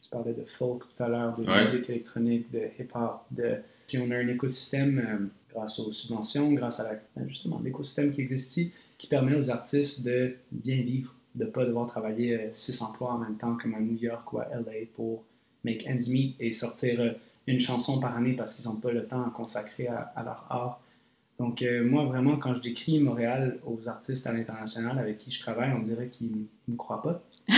Tu 0.00 0.10
parlais 0.10 0.32
de 0.32 0.44
folk 0.56 0.84
tout 0.94 1.02
à 1.02 1.08
l'heure, 1.08 1.36
de 1.36 1.44
Ouais. 1.44 1.58
musique 1.58 1.90
électronique, 1.90 2.52
de 2.52 2.68
hip-hop. 2.78 3.22
De... 3.32 3.56
Puis 3.88 3.98
on 3.98 4.12
a 4.12 4.16
un 4.16 4.28
écosystème, 4.28 4.98
euh, 5.00 5.26
grâce 5.52 5.80
aux 5.80 5.90
subventions, 5.92 6.52
grâce 6.52 6.78
à 6.78 6.92
la, 7.16 7.26
justement 7.26 7.58
l'écosystème 7.58 8.12
qui 8.12 8.20
existe 8.20 8.48
ici, 8.56 8.72
qui 8.96 9.08
permet 9.08 9.34
aux 9.34 9.50
artistes 9.50 10.04
de 10.04 10.36
bien 10.52 10.80
vivre, 10.82 11.12
de 11.34 11.44
ne 11.44 11.50
pas 11.50 11.64
devoir 11.64 11.86
travailler 11.86 12.34
euh, 12.36 12.48
six 12.52 12.80
emplois 12.82 13.12
en 13.12 13.18
même 13.18 13.36
temps 13.36 13.56
comme 13.56 13.74
à 13.74 13.80
New 13.80 13.96
York 13.96 14.32
ou 14.32 14.38
à 14.38 14.46
LA 14.54 14.86
pour 14.94 15.24
make 15.64 15.86
ends 15.88 16.10
meet 16.10 16.36
et 16.40 16.52
sortir 16.52 17.00
euh, 17.00 17.10
une 17.46 17.60
chanson 17.60 18.00
par 18.00 18.16
année 18.16 18.32
parce 18.34 18.54
qu'ils 18.54 18.66
n'ont 18.70 18.76
pas 18.80 18.92
le 18.92 19.06
temps 19.06 19.22
à 19.26 19.30
consacrer 19.30 19.86
à, 19.88 20.12
à 20.16 20.22
leur 20.22 20.46
art. 20.50 20.80
Donc, 21.38 21.62
euh, 21.62 21.82
moi, 21.82 22.04
vraiment, 22.04 22.36
quand 22.36 22.52
je 22.52 22.60
décris 22.60 22.98
Montréal 22.98 23.58
aux 23.64 23.88
artistes 23.88 24.26
à 24.26 24.32
l'international 24.32 24.98
avec 24.98 25.18
qui 25.18 25.30
je 25.30 25.40
travaille, 25.40 25.72
on 25.74 25.80
dirait 25.80 26.08
qu'ils 26.08 26.30
ne 26.32 26.72
me 26.72 26.76
croient 26.76 27.02
pas. 27.02 27.22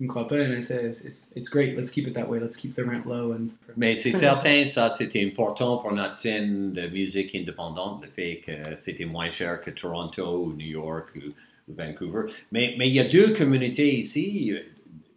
Ils 0.00 0.04
ne 0.06 0.08
me 0.08 0.10
croient 0.10 0.26
pas, 0.26 0.34
and 0.44 0.52
I 0.58 0.60
say, 0.60 0.84
it's, 0.88 1.04
it's- 1.04 1.28
it's 1.36 1.48
great, 1.48 1.76
let's 1.76 1.88
keep 1.88 2.08
it 2.08 2.14
that 2.14 2.28
way, 2.28 2.40
let's 2.40 2.56
keep 2.56 2.74
the 2.74 2.80
rent 2.80 3.06
low. 3.06 3.32
And... 3.34 3.50
Mais 3.76 3.94
c'est 3.94 4.10
certain, 4.10 4.66
ça, 4.66 4.90
c'était 4.90 5.24
important 5.24 5.76
pour 5.76 5.92
notre 5.92 6.18
scène 6.18 6.72
de 6.72 6.88
musique 6.88 7.32
indépendante, 7.36 8.02
le 8.02 8.08
fait 8.10 8.40
que 8.44 8.74
c'était 8.76 9.04
moins 9.04 9.30
cher 9.30 9.60
que 9.60 9.70
Toronto 9.70 10.44
ou 10.46 10.54
New 10.54 10.66
York 10.66 11.10
ou, 11.14 11.20
ou 11.28 11.32
Vancouver. 11.68 12.32
Mais, 12.50 12.74
mais 12.78 12.88
il 12.88 12.94
y 12.94 13.00
a 13.00 13.04
deux 13.04 13.32
communautés 13.34 13.98
ici 13.98 14.52
euh, 14.52 14.60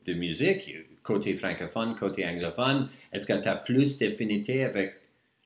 de 0.06 0.14
musique, 0.14 0.76
côté 1.04 1.36
francophone, 1.36 1.96
côté 1.96 2.26
anglophone. 2.26 2.90
Est-ce 3.12 3.26
que 3.26 3.34
tu 3.34 3.48
as 3.48 3.56
plus 3.56 3.98
d'affinité 3.98 4.64
avec 4.64 4.96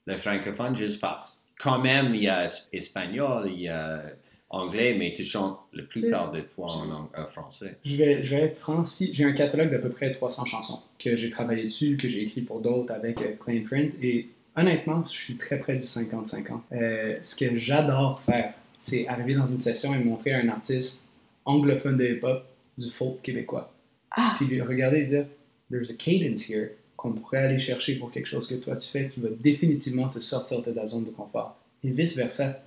le 0.05 0.17
francophone? 0.17 0.75
Juste 0.77 0.99
parce 0.99 1.39
quand 1.59 1.79
même, 1.79 2.15
il 2.15 2.23
y 2.23 2.29
a 2.29 2.49
espagnol, 2.73 3.49
il 3.51 3.61
y 3.61 3.67
a 3.67 4.01
anglais, 4.49 4.95
mais 4.97 5.13
tu 5.15 5.23
chantes 5.23 5.59
la 5.73 5.83
plupart 5.83 6.31
des 6.31 6.41
fois 6.41 6.67
en, 6.67 7.25
français. 7.27 7.77
Je 7.83 7.95
vais, 7.97 8.23
je 8.23 8.35
vais 8.35 8.41
être 8.43 8.57
franc, 8.57 8.83
si 8.83 9.13
j'ai 9.13 9.25
un 9.25 9.33
catalogue 9.33 9.69
d'à 9.69 9.77
peu 9.77 9.89
près 9.89 10.11
300 10.11 10.45
chansons 10.45 10.81
que 10.97 11.15
j'ai 11.15 11.29
travaillé 11.29 11.65
dessus, 11.65 11.97
que 11.97 12.07
j'ai 12.07 12.23
écrit 12.23 12.41
pour 12.41 12.61
d'autres 12.61 12.91
avec 12.93 13.21
euh, 13.21 13.63
Friends, 13.65 14.01
et 14.01 14.29
honnêtement, 14.55 15.03
je 15.05 15.11
suis 15.11 15.37
très 15.37 15.59
près 15.59 15.75
du 15.75 15.85
50-50. 15.85 16.61
Euh, 16.71 17.17
ce 17.21 17.35
que 17.35 17.57
j'adore 17.57 18.21
faire, 18.23 18.53
c'est 18.79 19.07
arriver 19.07 19.35
dans 19.35 19.45
une 19.45 19.59
session 19.59 19.93
et 19.93 20.03
montrer 20.03 20.33
à 20.33 20.39
un 20.39 20.49
artiste 20.49 21.09
anglophone 21.45 21.97
de 21.97 22.05
hip-hop 22.05 22.43
du 22.77 22.89
folk 22.89 23.21
québécois. 23.21 23.71
Ah. 24.11 24.35
Puis 24.37 24.47
lui 24.47 24.61
regarder 24.61 24.99
et 24.99 25.03
dire, 25.03 25.25
there's 25.69 25.91
a 25.91 25.93
cadence 25.93 26.49
here 26.49 26.71
qu'on 26.95 27.11
pourrait 27.11 27.43
aller 27.43 27.59
chercher 27.59 27.95
pour 27.95 28.11
quelque 28.11 28.25
chose 28.25 28.47
que 28.47 28.55
toi 28.55 28.75
tu 28.75 28.89
fais 28.89 29.07
qui 29.07 29.19
va 29.19 29.29
définitivement 29.39 30.09
te 30.09 30.19
sortir 30.19 30.61
de 30.61 30.71
ta 30.71 30.85
zone 30.85 31.05
de 31.05 31.11
confort. 31.11 31.57
Et 31.83 31.91
vice-versa, 31.91 32.61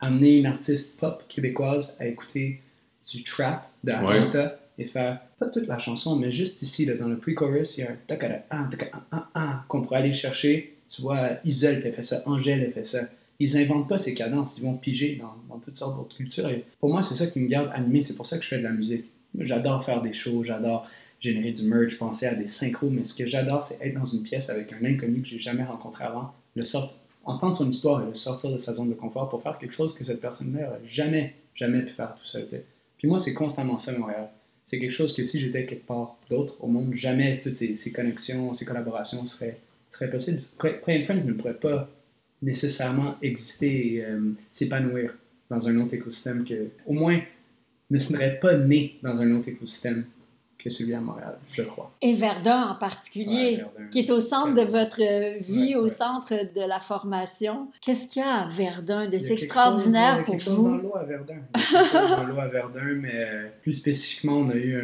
amener 0.00 0.38
une 0.38 0.46
artiste 0.46 0.98
pop 0.98 1.22
québécoise 1.28 1.96
à 2.00 2.06
écouter 2.06 2.60
du 3.10 3.22
trap 3.22 3.70
de 3.84 3.92
Ouais. 3.92 4.50
Et 4.80 4.84
faire 4.84 5.20
pas 5.40 5.46
toute 5.46 5.66
la 5.66 5.78
chanson, 5.78 6.14
mais 6.14 6.30
juste 6.30 6.62
ici, 6.62 6.86
là, 6.86 6.94
dans 6.94 7.08
le 7.08 7.16
pre-chorus, 7.16 7.76
il 7.76 7.80
y 7.80 7.84
a 7.84 7.90
un 7.90 7.96
takada, 8.06 8.44
ah, 8.48 8.68
takada, 8.70 9.02
ah, 9.10 9.28
ah, 9.34 9.64
qu'on 9.66 9.82
pourrait 9.82 9.98
aller 9.98 10.12
chercher. 10.12 10.76
Tu 10.88 11.02
vois, 11.02 11.30
Isole 11.44 11.82
qui 11.82 11.88
a 11.88 11.92
fait 11.92 12.04
ça, 12.04 12.22
Angèle 12.26 12.64
a 12.64 12.70
fait 12.70 12.84
ça. 12.84 13.08
Ils 13.40 13.56
inventent 13.56 13.88
pas 13.88 13.98
ces 13.98 14.14
cadences, 14.14 14.58
ils 14.58 14.64
vont 14.64 14.74
piger 14.74 15.20
dans, 15.20 15.58
toutes 15.58 15.76
sortes 15.76 15.96
d'autres 15.96 16.16
cultures. 16.16 16.50
Pour 16.80 16.90
moi, 16.90 17.02
c'est 17.02 17.14
ça 17.14 17.26
qui 17.26 17.40
me 17.40 17.48
garde 17.48 17.70
animé, 17.72 18.02
c'est 18.02 18.16
pour 18.16 18.26
ça 18.26 18.36
que 18.36 18.44
je 18.44 18.48
fais 18.48 18.58
de 18.58 18.64
la 18.64 18.72
musique. 18.72 19.04
J'adore 19.38 19.84
faire 19.84 20.02
des 20.02 20.12
shows, 20.12 20.42
j'adore 20.42 20.88
générer 21.20 21.52
du 21.52 21.62
merch, 21.62 21.98
penser 21.98 22.26
à 22.26 22.34
des 22.34 22.46
synchros, 22.46 22.90
mais 22.90 23.04
ce 23.04 23.14
que 23.14 23.26
j'adore, 23.26 23.62
c'est 23.64 23.84
être 23.84 23.94
dans 23.94 24.06
une 24.06 24.22
pièce 24.22 24.50
avec 24.50 24.72
un 24.72 24.84
inconnu 24.84 25.22
que 25.22 25.28
j'ai 25.28 25.38
jamais 25.38 25.64
rencontré 25.64 26.04
avant, 26.04 26.32
le 26.54 26.62
entendre 27.24 27.54
son 27.54 27.68
histoire 27.68 28.02
et 28.02 28.06
le 28.06 28.14
sortir 28.14 28.50
de 28.50 28.58
sa 28.58 28.72
zone 28.72 28.88
de 28.88 28.94
confort 28.94 29.28
pour 29.28 29.42
faire 29.42 29.58
quelque 29.58 29.74
chose 29.74 29.94
que 29.94 30.02
cette 30.02 30.20
personne-là 30.20 30.66
n'aurait 30.66 30.80
jamais, 30.88 31.34
jamais 31.54 31.82
pu 31.82 31.92
faire 31.92 32.14
tout 32.14 32.24
seul. 32.24 32.46
Puis 32.96 33.06
moi, 33.06 33.18
c'est 33.18 33.34
constamment 33.34 33.78
ça, 33.78 33.96
Montréal. 33.96 34.30
C'est 34.64 34.78
quelque 34.78 34.92
chose 34.92 35.14
que 35.14 35.22
si 35.24 35.38
j'étais 35.38 35.66
quelque 35.66 35.86
part 35.86 36.16
d'autre 36.30 36.56
au 36.60 36.66
monde, 36.66 36.94
jamais 36.94 37.40
toutes 37.42 37.54
ces, 37.54 37.92
connexions, 37.92 38.54
ces 38.54 38.64
collaborations 38.64 39.26
seraient, 39.26 39.58
seraient 39.88 40.10
possibles. 40.10 40.40
Play, 40.82 41.04
Friends 41.04 41.24
ne 41.26 41.32
pourrait 41.32 41.54
pas 41.54 41.88
nécessairement 42.42 43.16
exister 43.22 43.94
et 43.94 44.04
euh, 44.04 44.32
s'épanouir 44.50 45.14
dans 45.50 45.68
un 45.68 45.76
autre 45.80 45.94
écosystème 45.94 46.44
que, 46.44 46.68
au 46.86 46.92
moins, 46.92 47.20
ne 47.90 47.98
serait 47.98 48.38
pas 48.40 48.56
né 48.56 48.98
dans 49.02 49.20
un 49.20 49.34
autre 49.34 49.48
écosystème 49.48 50.04
que 50.62 50.70
celui 50.70 50.92
à 50.94 51.00
Montréal, 51.00 51.36
je 51.52 51.62
crois. 51.62 51.92
Et 52.02 52.14
Verdun 52.14 52.62
en 52.64 52.72
Ouais, 52.72 52.78
particulier, 52.80 53.56
Verdun. 53.58 53.88
qui 53.92 54.00
est 54.00 54.10
au 54.10 54.18
centre 54.18 54.54
de 54.54 54.62
votre 54.62 54.98
vie, 55.42 55.68
Ouais, 55.68 55.76
au 55.76 55.82
ouais. 55.84 55.88
centre 55.88 56.30
de 56.34 56.68
la 56.68 56.80
formation. 56.80 57.68
Qu'est-ce 57.80 58.08
qu'il 58.08 58.22
y 58.22 58.24
a 58.24 58.40
à 58.42 58.48
Verdun 58.48 59.06
de 59.06 59.12
quelque 59.12 59.32
extraordinaire 59.32 60.16
chose- 60.16 60.18
il 60.18 60.18
y 60.18 60.20
a 60.20 60.24
pour 60.24 60.34
quelque 60.34 60.44
chose 60.44 60.56
dans 60.64 60.70
vous? 60.70 60.82
l'eau 60.82 60.96
à 60.96 61.04
Verdun. 61.04 61.34
Il 61.54 61.60
y 61.60 61.76
a 61.76 61.80
quelque 61.82 61.96
chose 61.96 62.10
dans 62.10 62.24
l'eau 62.26 62.40
à 62.40 62.46
Verdun, 62.48 62.94
mais 63.00 63.12
euh, 63.14 63.46
plus 63.62 63.72
spécifiquement, 63.72 64.38
on 64.38 64.50
a 64.50 64.54
eu 64.56 64.76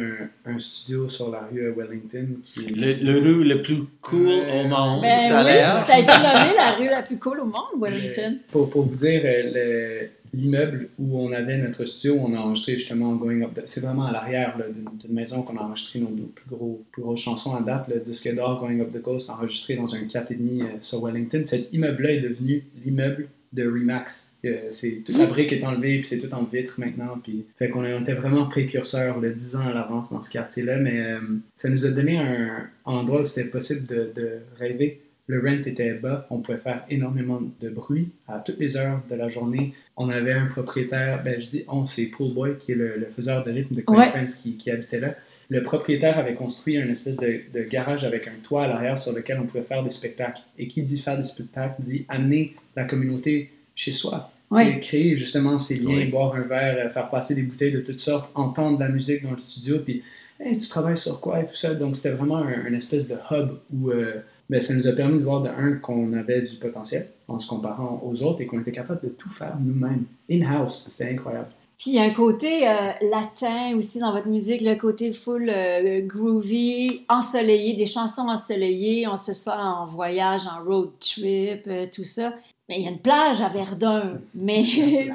un, 0.45 0.51
un 0.53 0.59
studio 0.59 1.09
sur 1.09 1.29
la 1.29 1.41
rue 1.51 1.67
à 1.67 1.71
Wellington 1.71 2.27
qui 2.43 2.61
est... 2.65 2.69
Le, 2.69 2.93
le 3.13 3.19
rue 3.19 3.43
le 3.43 3.61
plus 3.61 3.83
cool 4.01 4.27
au 4.29 4.67
monde, 4.67 5.01
Ben 5.01 5.27
ça 5.29 5.39
a 5.39 5.43
oui, 5.43 5.51
l'air. 5.51 5.77
ça 5.77 5.95
a 5.95 5.99
été 5.99 6.13
nommé 6.13 6.55
la 6.55 6.71
rue 6.77 6.87
la 6.87 7.01
plus 7.03 7.19
cool 7.19 7.41
au 7.41 7.45
monde, 7.45 7.65
Wellington. 7.79 8.37
Pour, 8.51 8.69
pour 8.69 8.83
vous 8.85 8.95
dire, 8.95 9.21
euh, 9.25 9.51
le- 9.53 10.09
l'immeuble 10.35 10.89
où 10.99 11.19
on 11.19 11.31
avait 11.31 11.57
notre 11.57 11.85
studio, 11.85 12.17
on 12.19 12.33
a 12.35 12.39
enregistré 12.39 12.73
justement 12.77 13.15
Going 13.15 13.41
Up 13.41 13.53
the... 13.55 13.61
C'est 13.65 13.81
vraiment 13.81 14.05
à 14.05 14.11
l'arrière 14.11 14.57
d'une 14.57 15.13
maison 15.13 15.43
qu'on 15.43 15.57
a 15.57 15.61
enregistré 15.61 15.99
nos, 15.99 16.07
plus, 16.07 16.49
gros, 16.49 16.83
plus 16.91 17.01
grosses 17.01 17.21
chansons 17.21 17.55
à 17.55 17.61
date. 17.61 17.87
Le 17.87 17.99
disque 17.99 18.33
d'or 18.35 18.59
Going 18.59 18.79
Up 18.81 18.91
the 18.91 19.01
Coast, 19.01 19.29
enregistré 19.29 19.75
dans 19.75 19.93
un 19.95 20.03
4,5 20.03 20.61
euh, 20.61 20.65
sur 20.81 21.05
Wellington. 21.05 21.41
Cet 21.45 21.71
immeuble-là 21.73 22.11
est 22.11 22.21
devenu 22.21 22.63
l'immeuble 22.83 23.29
de 23.53 23.65
Remax. 23.65 24.31
Euh, 24.43 24.69
toute 25.05 25.17
la 25.17 25.25
brique 25.25 25.53
est 25.53 25.63
enlevée, 25.63 25.99
puis 25.99 26.07
c'est 26.07 26.19
tout 26.19 26.33
en 26.33 26.43
vitre 26.43 26.75
maintenant. 26.77 27.17
Puis, 27.23 27.45
fait 27.55 27.69
qu'on 27.69 27.85
on 27.85 28.01
était 28.01 28.13
vraiment 28.13 28.45
précurseurs, 28.45 29.19
le 29.19 29.31
10 29.31 29.55
ans 29.55 29.67
à 29.67 29.73
l'avance 29.73 30.11
dans 30.11 30.21
ce 30.21 30.29
quartier-là. 30.29 30.77
Mais 30.77 30.99
euh, 30.99 31.19
ça 31.53 31.69
nous 31.69 31.85
a 31.85 31.91
donné 31.91 32.17
un, 32.17 32.67
endroit 32.83 33.21
où 33.21 33.25
c'était 33.25 33.49
possible 33.49 33.85
de 33.87 34.39
rêver. 34.59 35.01
Le 35.27 35.39
rent 35.39 35.61
était 35.65 35.93
bas, 35.93 36.27
on 36.29 36.37
pouvait 36.39 36.59
faire 36.59 36.85
énormément 36.89 37.41
de 37.59 37.69
bruit 37.69 38.11
à 38.27 38.37
toutes 38.39 38.59
les 38.59 38.77
heures 38.77 39.01
de 39.09 39.15
la 39.15 39.27
journée. 39.27 39.73
On 39.97 40.09
avait 40.09 40.33
un 40.33 40.45
propriétaire, 40.45 41.23
ben 41.23 41.41
je 41.41 41.49
dis 41.49 41.63
on, 41.67 41.87
c'est 41.87 42.07
Pool 42.07 42.33
Boy 42.33 42.57
qui 42.59 42.73
est 42.73 42.75
le, 42.75 42.97
le 42.97 43.07
faiseur 43.07 43.43
de 43.43 43.49
rythme 43.49 43.73
de 43.73 43.81
Queen 43.81 43.97
Ouais. 43.97 44.09
Friends 44.09 44.37
qui, 44.39 44.55
qui 44.57 44.69
habitait 44.69 44.99
là. 44.99 45.15
Le 45.49 45.63
propriétaire 45.63 46.19
avait 46.19 46.35
construit 46.35 46.77
un 46.77 46.87
espèce 46.89 47.17
de, 47.17 47.41
de 47.53 47.63
garage 47.63 48.03
avec 48.03 48.27
un 48.27 48.35
toit 48.43 48.65
à 48.65 48.67
l'arrière 48.67 48.99
sur 48.99 49.13
lequel 49.13 49.39
on 49.41 49.47
pouvait 49.47 49.63
faire 49.63 49.83
des 49.83 49.89
spectacles. 49.89 50.41
Et 50.59 50.67
qui 50.67 50.83
dit 50.83 50.99
faire 50.99 51.17
des 51.17 51.23
spectacles 51.23 51.81
dit 51.81 52.05
amener 52.07 52.53
la 52.75 52.83
communauté 52.83 53.49
chez 53.75 53.93
soi. 53.93 54.31
Ouais. 54.51 54.79
Créer 54.79 55.17
justement 55.17 55.57
ces 55.57 55.77
liens, 55.79 56.05
boire 56.07 56.35
un 56.35 56.41
verre, 56.41 56.85
euh, 56.85 56.89
faire 56.89 57.09
passer 57.09 57.33
des 57.33 57.41
bouteilles 57.41 57.71
de 57.73 57.79
toutes 57.79 57.99
sortes, 57.99 58.29
entendre 58.35 58.77
de 58.77 58.83
la 58.83 58.89
musique 58.89 59.23
dans 59.23 59.31
le 59.31 59.39
studio, 59.39 59.79
puis 59.79 60.03
Hey, 60.39 60.57
tu 60.57 60.67
travailles 60.67 60.97
sur 60.97 61.21
quoi 61.21 61.41
et 61.41 61.45
tout 61.45 61.55
ça? 61.55 61.73
Donc 61.73 61.95
c'était 61.95 62.13
vraiment 62.13 62.37
un, 62.39 62.65
un 62.67 62.73
espèce 62.73 63.07
de 63.07 63.15
hub 63.31 63.51
où 63.73 63.89
euh, 63.89 64.15
ben, 64.49 64.59
ça 64.59 64.73
nous 64.73 64.87
a 64.87 64.91
permis 64.91 65.19
de 65.19 65.23
voir 65.23 65.41
de 65.41 65.49
un 65.49 65.73
qu'on 65.73 66.13
avait 66.13 66.41
du 66.41 66.55
potentiel 66.57 67.07
en 67.27 67.39
se 67.39 67.47
comparant 67.47 68.01
aux 68.05 68.21
autres 68.21 68.41
et 68.41 68.45
qu'on 68.45 68.59
était 68.59 68.71
capable 68.71 69.01
de 69.01 69.09
tout 69.09 69.29
faire 69.29 69.57
nous-mêmes, 69.59 70.05
in-house. 70.29 70.87
C'était 70.89 71.11
incroyable. 71.11 71.49
Puis 71.77 71.91
il 71.91 71.95
y 71.95 71.99
a 71.99 72.03
un 72.03 72.13
côté 72.13 72.67
euh, 72.69 72.91
latin 73.11 73.75
aussi 73.75 73.99
dans 73.99 74.13
votre 74.13 74.27
musique, 74.27 74.61
le 74.61 74.75
côté 74.75 75.11
full 75.11 75.49
euh, 75.49 76.01
groovy, 76.01 77.01
ensoleillé, 77.09 77.75
des 77.75 77.85
chansons 77.85 78.29
ensoleillées, 78.29 79.07
on 79.07 79.17
se 79.17 79.33
sent 79.33 79.49
en 79.49 79.85
voyage, 79.85 80.47
en 80.47 80.63
road 80.63 80.91
trip, 80.99 81.63
euh, 81.67 81.85
tout 81.93 82.05
ça. 82.05 82.33
Mais 82.67 82.77
il 82.79 82.81
y 82.83 82.87
a 82.87 82.89
une 82.89 82.99
plage 82.99 83.41
à 83.41 83.49
Verdun, 83.49 84.19
mais, 84.33 84.63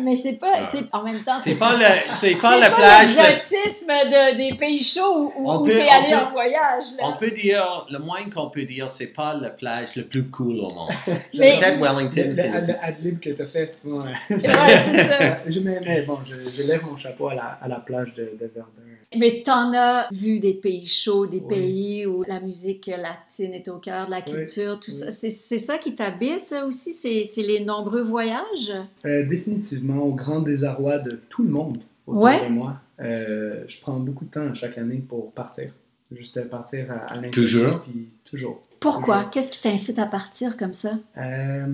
mais 0.01 0.15
c'est 0.15 0.35
pas, 0.35 0.53
Ah. 0.59 0.63
c'est 0.63 0.85
en 0.93 1.03
même 1.03 1.21
temps, 1.25 1.41
C'est 1.43 1.57
pas 1.57 1.75
le, 1.77 1.85
c'est 2.21 2.37
pas 2.37 2.41
pas 2.53 2.59
la 2.61 2.71
plage. 2.71 3.17
le- 3.17 3.23
l'exotisme 3.23 3.89
de, 3.89 4.37
des 4.37 4.57
pays 4.57 4.85
chauds 4.85 5.33
où, 5.37 5.51
On 5.51 5.59
où 5.59 5.65
peut- 5.65 5.73
t'es 5.73 5.85
on 5.91 5.93
allé 6.05 6.11
peut- 6.13 6.27
en 6.27 6.31
voyage. 6.31 6.85
Là. 6.97 7.03
On 7.09 7.13
peut 7.15 7.33
dire, 7.33 7.87
le 7.91 7.99
moins 7.99 8.21
qu'on 8.33 8.51
peut 8.51 8.63
dire, 8.63 8.93
c'est 8.93 9.09
pas 9.13 9.35
la 9.35 9.51
plage 9.51 9.97
le 9.97 10.05
plus 10.05 10.29
cool 10.31 10.61
au 10.61 10.71
monde. 10.71 10.91
Mais- 11.37 11.59
Peut-être 11.59 11.81
Wellington, 11.81 12.33
c'est 12.37 12.51
le- 12.51 12.61
le 12.61 12.67
le 12.69 12.75
ad-lib 12.85 13.19
que 13.19 13.31
tu 13.31 13.43
as 13.43 13.47
fait. 13.47 13.75
ouais. 13.85 13.99
Ouais, 13.99 14.15
c'est 14.29 14.39
ça. 14.39 15.39
je, 15.49 15.59
mais, 15.59 15.81
mais 15.85 16.03
bon, 16.03 16.19
je, 16.25 16.39
je 16.39 16.71
lève 16.71 16.85
mon 16.85 16.95
chapeau 16.95 17.31
à 17.31 17.35
la, 17.35 17.59
à 17.61 17.67
la 17.67 17.81
plage 17.81 18.15
de, 18.15 18.31
de 18.41 18.47
Verdun. 18.55 18.69
Mais 19.17 19.43
t'en 19.45 19.73
as 19.75 20.07
vu 20.13 20.39
des 20.39 20.55
pays 20.55 20.87
chauds, 20.87 21.27
des 21.27 21.41
Oui. 21.41 21.49
pays 21.49 22.07
où 22.07 22.23
la 22.23 22.39
musique 22.39 22.87
latine 22.87 23.53
est 23.53 23.69
au 23.69 23.79
cœur 23.79 24.07
de 24.07 24.13
la 24.13 24.23
Oui, 24.27 24.33
culture, 24.37 24.79
tout 24.79 24.93
oui. 24.93 24.97
ça. 24.97 25.11
C'est 25.11 25.59
ça 25.59 25.79
qui 25.79 25.95
t'habite 25.95 26.55
aussi, 26.65 26.93
c'est 26.93 27.43
les 27.43 27.65
nombreux 27.65 28.03
voyages? 28.03 28.73
Euh, 29.05 29.27
définitivement, 29.27 29.99
au 30.05 30.13
grand 30.15 30.41
désarroi 30.41 30.99
de 30.99 31.19
tout 31.29 31.43
le 31.43 31.51
monde 31.51 31.79
autour 32.07 32.23
Ouais. 32.23 32.49
de 32.49 32.53
moi. 32.53 32.81
Euh, 33.01 33.65
je 33.67 33.81
prends 33.81 33.99
beaucoup 33.99 34.25
de 34.27 34.31
temps 34.31 34.55
chaque 34.55 34.79
année 34.79 35.03
pour 35.09 35.33
partir. 35.33 35.73
Juste 36.13 36.43
partir 36.49 36.91
à, 36.93 36.95
à 37.07 37.15
l'inconnu, 37.17 37.31
Toujours? 37.33 37.81
Puis 37.83 38.09
toujours. 38.25 38.63
Pourquoi? 38.81 39.25
Qu'est-ce 39.27 39.53
qui 39.53 39.63
t'incite 39.63 39.99
à 39.99 40.07
partir 40.07 40.57
comme 40.57 40.73
ça? 40.73 40.99
Euh, 41.19 41.67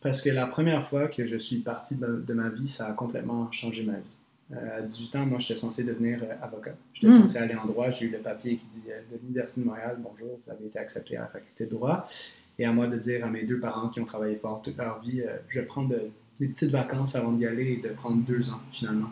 parce 0.00 0.20
que 0.20 0.30
la 0.30 0.46
première 0.46 0.88
fois 0.88 1.08
que 1.08 1.24
je 1.26 1.36
suis 1.36 1.58
parti 1.58 1.96
de, 1.96 2.24
de 2.26 2.34
ma 2.34 2.48
vie, 2.48 2.66
ça 2.68 2.86
a 2.88 2.92
complètement 2.92 3.50
changé 3.52 3.82
ma 3.84 3.92
vie. 3.94 4.16
Euh, 4.52 4.78
à 4.78 4.82
18 4.82 5.16
ans, 5.16 5.26
moi, 5.26 5.38
j'étais 5.38 5.56
censé 5.58 5.84
devenir 5.84 6.22
euh, 6.22 6.34
avocat. 6.42 6.74
J'étais 6.92 7.06
Mm. 7.14 7.20
censé 7.20 7.38
aller 7.38 7.54
en 7.54 7.66
droit. 7.66 7.88
J'ai 7.90 8.06
eu 8.06 8.10
le 8.10 8.18
papier 8.18 8.56
qui 8.56 8.66
dit 8.66 8.84
euh, 8.90 9.00
de 9.12 9.18
l'Université 9.22 9.62
de 9.62 9.66
Montréal, 9.66 9.96
bonjour, 10.00 10.38
vous 10.44 10.52
avez 10.52 10.66
été 10.66 10.78
accepté 10.78 11.16
à 11.16 11.22
la 11.22 11.26
faculté 11.28 11.64
de 11.64 11.70
droit. 11.70 12.06
Et 12.58 12.64
à 12.66 12.72
moi 12.72 12.86
de 12.86 12.96
dire 12.98 13.24
à 13.24 13.30
mes 13.30 13.42
deux 13.44 13.58
parents 13.58 13.88
qui 13.88 14.00
ont 14.00 14.04
travaillé 14.04 14.36
fort 14.36 14.60
toute 14.62 14.76
leur 14.76 15.00
vie, 15.00 15.22
euh, 15.22 15.36
je 15.48 15.60
vais 15.60 15.66
prendre 15.66 15.88
de- 15.88 16.10
des 16.38 16.48
petites 16.48 16.70
vacances 16.70 17.14
avant 17.16 17.32
d'y 17.32 17.46
aller 17.46 17.72
et 17.72 17.76
de 17.88 17.88
prendre 17.94 18.22
deux 18.24 18.50
ans 18.50 18.60
finalement. 18.70 19.10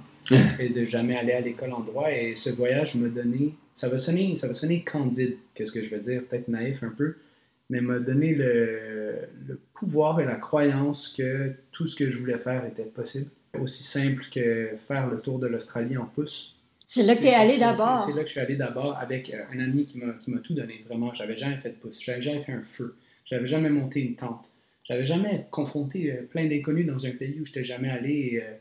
et 0.60 0.68
de 0.68 0.84
jamais 0.84 1.16
aller 1.16 1.32
à 1.32 1.40
l'école 1.40 1.72
en 1.72 1.80
droit. 1.80 2.12
Et 2.12 2.36
ce 2.36 2.50
voyage 2.50 2.94
m'a 2.94 3.08
donné, 3.08 3.56
ça 3.72 3.88
va 3.88 3.98
sonner, 3.98 4.36
ça 4.36 4.46
va 4.46 4.52
sonner 4.54 4.84
candide, 4.84 5.36
qu'est-ce 5.54 5.72
que 5.72 5.80
je 5.80 5.90
veux 5.90 5.98
dire, 5.98 6.22
peut-être 6.28 6.46
naïf 6.46 6.84
un 6.84 6.90
peu, 6.90 7.16
mais 7.70 7.80
m'a 7.80 7.98
donné 7.98 8.32
le, 8.32 9.16
le 9.48 9.58
pouvoir 9.74 10.20
et 10.20 10.24
la 10.24 10.36
croyance 10.36 11.08
que 11.08 11.52
tout 11.72 11.88
ce 11.88 11.96
que 11.96 12.08
je 12.08 12.18
voulais 12.20 12.38
faire 12.38 12.64
était 12.66 12.84
possible. 12.84 13.28
Aussi 13.61 13.82
simple 13.82 14.25
que 14.32 14.71
faire 14.76 15.09
le 15.09 15.21
tour 15.21 15.38
de 15.38 15.47
l'Australie 15.47 15.97
en 15.97 16.06
pouce. 16.06 16.54
C'est 16.87 17.02
là 17.02 17.14
que 17.14 17.21
tu 17.21 17.26
es 17.26 17.35
allé 17.35 17.59
d'abord. 17.59 18.00
C'est 18.00 18.14
là 18.14 18.23
que 18.23 18.26
je 18.26 18.32
suis 18.32 18.40
allé 18.40 18.56
d'abord 18.56 18.99
avec 18.99 19.32
euh, 19.32 19.44
un 19.52 19.61
ami 19.61 19.87
qui 19.87 19.99
m'a 19.99 20.12
qui 20.14 20.30
m'a 20.30 20.40
tout 20.40 20.54
donné, 20.54 20.85
vraiment. 20.87 21.12
J'avais 21.12 21.37
jamais 21.37 21.56
fait 21.56 21.71
de 21.71 21.75
pouce, 21.75 22.00
j'avais 22.02 22.21
jamais 22.21 22.42
fait 22.42 22.52
un 22.52 22.62
feu, 22.62 22.97
j'avais 23.25 23.47
jamais 23.47 23.71
monté 23.71 24.00
une 24.00 24.14
tente, 24.14 24.50
j'avais 24.85 25.04
jamais 25.04 25.47
confronté 25.50 26.12
euh, 26.12 26.23
plein 26.23 26.47
d'inconnus 26.47 26.87
dans 26.87 27.06
un 27.06 27.12
pays 27.12 27.38
où 27.40 27.47
je 27.47 27.50
n'étais 27.50 27.64
jamais 27.64 27.88
allé. 27.88 28.12
Et, 28.32 28.42
euh, 28.42 28.54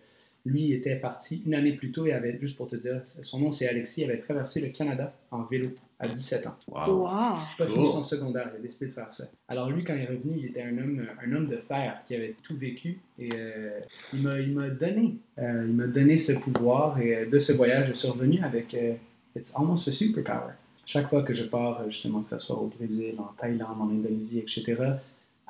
lui 0.45 0.73
était 0.73 0.95
parti 0.95 1.43
une 1.45 1.53
année 1.53 1.73
plus 1.73 1.91
tôt 1.91 2.05
et 2.05 2.13
avait, 2.13 2.37
juste 2.39 2.57
pour 2.57 2.67
te 2.67 2.75
dire, 2.75 3.01
son 3.05 3.39
nom 3.39 3.51
c'est 3.51 3.67
Alexis, 3.67 4.01
il 4.01 4.09
avait 4.09 4.19
traversé 4.19 4.59
le 4.61 4.69
Canada 4.69 5.13
en 5.31 5.43
vélo 5.43 5.69
à 5.99 6.07
17 6.07 6.47
ans. 6.47 6.55
Wow. 6.67 6.79
Wow! 6.79 7.05
Il 7.05 7.09
n'a 7.09 7.39
pas 7.59 7.65
Cool. 7.65 7.73
fini 7.73 7.85
son 7.85 8.03
secondaire, 8.03 8.49
il 8.53 8.57
a 8.57 8.59
décidé 8.61 8.87
de 8.87 8.91
faire 8.91 9.11
ça. 9.13 9.25
Alors 9.47 9.69
lui, 9.69 9.83
quand 9.83 9.93
il 9.93 10.01
est 10.01 10.07
revenu, 10.07 10.33
il 10.37 10.45
était 10.47 10.63
un 10.63 10.75
homme, 10.79 11.05
un 11.23 11.31
homme 11.35 11.47
de 11.47 11.57
fer 11.57 12.01
qui 12.07 12.15
avait 12.15 12.35
tout 12.41 12.57
vécu 12.57 12.99
et 13.19 13.29
euh, 13.35 13.79
il 14.13 14.23
m'a- 14.23 14.39
il 14.39 14.51
m'a 14.53 14.69
donné, 14.69 15.15
euh, 15.37 15.63
il 15.67 15.73
m'a 15.75 15.85
donné 15.87 16.17
ce 16.17 16.31
pouvoir 16.33 16.99
et 16.99 17.15
euh, 17.17 17.25
de 17.29 17.37
ce 17.37 17.51
voyage, 17.53 17.87
je 17.89 17.93
suis 17.93 18.07
revenu 18.09 18.41
avec 18.43 18.73
euh, 18.73 18.93
It's 19.35 19.55
almost 19.55 19.87
a 19.87 19.91
superpower. 19.91 20.53
Chaque 20.87 21.07
fois 21.07 21.21
que 21.21 21.31
je 21.33 21.43
pars, 21.43 21.87
justement, 21.87 22.21
que 22.21 22.29
ce 22.29 22.39
soit 22.39 22.57
au 22.57 22.65
Brésil, 22.67 23.13
en 23.19 23.31
Thaïlande, 23.37 23.79
en 23.79 23.89
Indonésie, 23.89 24.39
etc., 24.39 24.75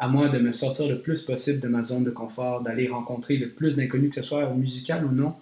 à 0.02 0.08
moi 0.08 0.30
de 0.30 0.40
me 0.40 0.52
sortir 0.52 0.88
le 0.90 1.00
plus 1.00 1.22
possible 1.22 1.60
de 1.60 1.68
ma 1.68 1.84
zone 1.84 2.04
de 2.04 2.10
confort, 2.10 2.62
d'aller 2.62 2.88
rencontrer 2.88 3.38
le 3.38 3.50
plus 3.50 3.76
d'inconnus, 3.76 4.10
que 4.10 4.16
ce 4.16 4.24
soit 4.24 4.52
musical 4.56 5.06
ou 5.06 5.12
non. 5.12 5.36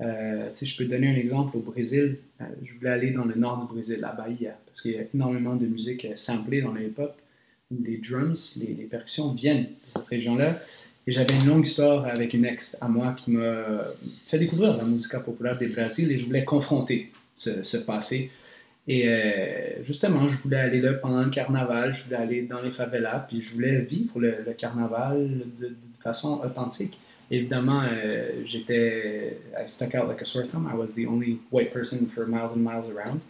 Euh, 0.00 0.48
je 0.60 0.76
peux 0.78 0.86
donner 0.86 1.08
un 1.08 1.16
exemple 1.16 1.58
au 1.58 1.60
Brésil. 1.60 2.16
euh, 2.40 2.44
je 2.64 2.72
voulais 2.72 2.88
aller 2.88 3.10
dans 3.10 3.26
le 3.26 3.34
nord 3.34 3.58
du 3.58 3.66
Brésil, 3.66 4.02
à 4.04 4.12
Bahia, 4.12 4.56
parce 4.64 4.80
qu'il 4.80 4.92
y 4.92 4.96
a 4.96 5.02
énormément 5.14 5.56
de 5.56 5.66
musique 5.66 6.06
euh, 6.06 6.12
samplée 6.16 6.62
dans 6.62 6.72
l'époque 6.72 7.16
où 7.70 7.76
les 7.84 7.98
drums, 7.98 8.56
les, 8.56 8.72
les 8.72 8.84
percussions 8.84 9.30
viennent 9.32 9.64
de 9.64 9.90
cette 9.90 10.06
région-là. 10.06 10.58
Et 11.06 11.10
j'avais 11.10 11.34
une 11.34 11.46
longue 11.46 11.66
histoire 11.66 12.06
avec 12.06 12.32
une 12.32 12.46
ex 12.46 12.78
à 12.80 12.88
moi 12.88 13.12
qui 13.12 13.30
m'a 13.32 13.92
fait 14.24 14.38
découvrir 14.38 14.74
la 14.78 14.84
musique 14.84 15.18
populaire 15.18 15.58
des 15.58 15.68
Brésil 15.68 16.10
et 16.12 16.16
je 16.16 16.24
voulais 16.24 16.46
confronter 16.46 17.12
ce 17.36 17.76
passé. 17.76 18.30
Et 18.90 19.06
euh, 19.06 19.82
justement, 19.82 20.26
je 20.26 20.36
voulais 20.38 20.56
aller 20.56 20.80
là 20.80 20.94
pendant 20.94 21.22
le 21.22 21.28
carnaval, 21.28 21.92
je 21.92 22.04
voulais 22.04 22.16
aller 22.16 22.42
dans 22.42 22.60
les 22.62 22.70
favelas, 22.70 23.26
puis 23.28 23.42
je 23.42 23.52
voulais 23.52 23.76
vivre 23.82 24.18
le, 24.18 24.36
le 24.46 24.52
carnaval 24.54 25.42
de, 25.60 25.68
de 25.68 25.74
façon 26.02 26.40
authentique. 26.42 26.98
Évidemment, 27.30 27.82
euh, 27.84 28.40
j'étais. 28.44 29.38
I 29.54 29.68
stuck 29.68 29.94
out 29.94 30.08
like 30.08 30.22
a 30.22 30.24
sore 30.24 30.46
thumb. 30.46 30.66
I 30.72 30.74
was 30.74 30.94
the 30.94 31.06
only 31.06 31.38
white 31.52 31.70
person 31.72 32.06
for 32.06 32.26
miles 32.26 32.52
and 32.52 32.60
miles 32.64 32.90
around. 32.90 33.20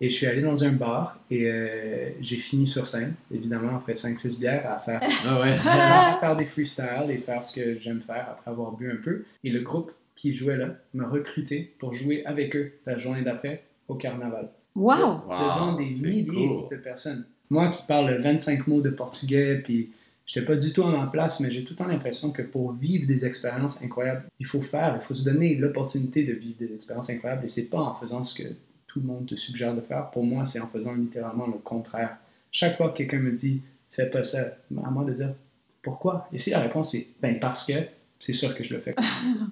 Et 0.00 0.08
je 0.08 0.14
suis 0.14 0.26
allé 0.26 0.40
dans 0.40 0.64
un 0.64 0.72
bar 0.72 1.18
et 1.30 1.46
euh, 1.50 2.10
j'ai 2.22 2.36
fini 2.36 2.66
sur 2.66 2.86
scène, 2.86 3.14
évidemment, 3.34 3.76
après 3.76 3.92
5-6 3.92 4.38
bières, 4.38 4.66
à 4.70 4.78
faire, 4.78 5.00
Ah 5.26 5.40
ouais. 5.40 5.52
à 5.66 6.16
faire 6.18 6.36
des 6.36 6.46
freestyles 6.46 7.10
et 7.10 7.18
faire 7.18 7.44
ce 7.44 7.54
que 7.54 7.76
j'aime 7.76 8.00
faire 8.06 8.26
après 8.30 8.50
avoir 8.50 8.72
bu 8.72 8.90
un 8.90 8.96
peu. 8.96 9.24
Et 9.44 9.50
le 9.50 9.60
groupe 9.60 9.92
qui 10.16 10.32
jouait 10.32 10.56
là 10.56 10.76
m'a 10.94 11.06
recruté 11.06 11.74
pour 11.78 11.92
jouer 11.92 12.24
avec 12.24 12.56
eux 12.56 12.72
la 12.86 12.96
journée 12.96 13.22
d'après 13.22 13.62
au 13.88 13.94
carnaval 13.94 14.48
Wow! 14.76 15.24
devant 15.28 15.74
des 15.74 15.84
milliers 15.84 16.26
cool. 16.26 16.68
de 16.70 16.76
personnes. 16.76 17.24
Moi 17.50 17.70
qui 17.70 17.82
parle 17.86 18.12
25 18.18 18.66
mots 18.66 18.80
de 18.80 18.90
portugais, 18.90 19.60
puis 19.64 19.90
j'étais 20.24 20.46
pas 20.46 20.56
du 20.56 20.72
tout 20.72 20.84
à 20.84 20.90
ma 20.90 21.06
place, 21.06 21.40
mais 21.40 21.50
j'ai 21.50 21.64
tout 21.64 21.72
le 21.72 21.76
temps 21.76 21.86
l'impression 21.86 22.30
que 22.30 22.42
pour 22.42 22.72
vivre 22.72 23.06
des 23.06 23.26
expériences 23.26 23.82
incroyables, 23.82 24.24
il 24.38 24.46
faut 24.46 24.60
faire, 24.60 24.96
il 25.00 25.04
faut 25.04 25.14
se 25.14 25.24
donner 25.24 25.56
l'opportunité 25.56 26.24
de 26.24 26.32
vivre 26.32 26.58
des 26.58 26.72
expériences 26.72 27.10
incroyables, 27.10 27.44
et 27.44 27.48
c'est 27.48 27.68
pas 27.68 27.80
en 27.80 27.94
faisant 27.94 28.24
ce 28.24 28.42
que 28.42 28.48
tout 28.86 29.00
le 29.00 29.06
monde 29.06 29.26
te 29.26 29.34
suggère 29.34 29.74
de 29.74 29.80
faire. 29.80 30.10
Pour 30.10 30.24
moi, 30.24 30.46
c'est 30.46 30.60
en 30.60 30.66
faisant 30.66 30.94
littéralement 30.94 31.46
le 31.46 31.58
contraire. 31.58 32.16
Chaque 32.50 32.76
fois 32.76 32.90
que 32.90 32.98
quelqu'un 32.98 33.18
me 33.18 33.32
dit 33.32 33.62
fais 33.88 34.06
pas 34.06 34.22
ça, 34.22 34.56
à 34.84 34.90
moi 34.90 35.04
de 35.04 35.12
dire 35.12 35.34
pourquoi? 35.82 36.28
Et 36.32 36.38
si 36.38 36.50
la 36.50 36.60
réponse 36.60 36.94
est 36.94 37.08
ben 37.20 37.38
parce 37.38 37.64
que, 37.64 37.72
c'est 38.20 38.34
sûr 38.34 38.54
que 38.54 38.62
je 38.62 38.74
le 38.74 38.80
fais. 38.80 38.94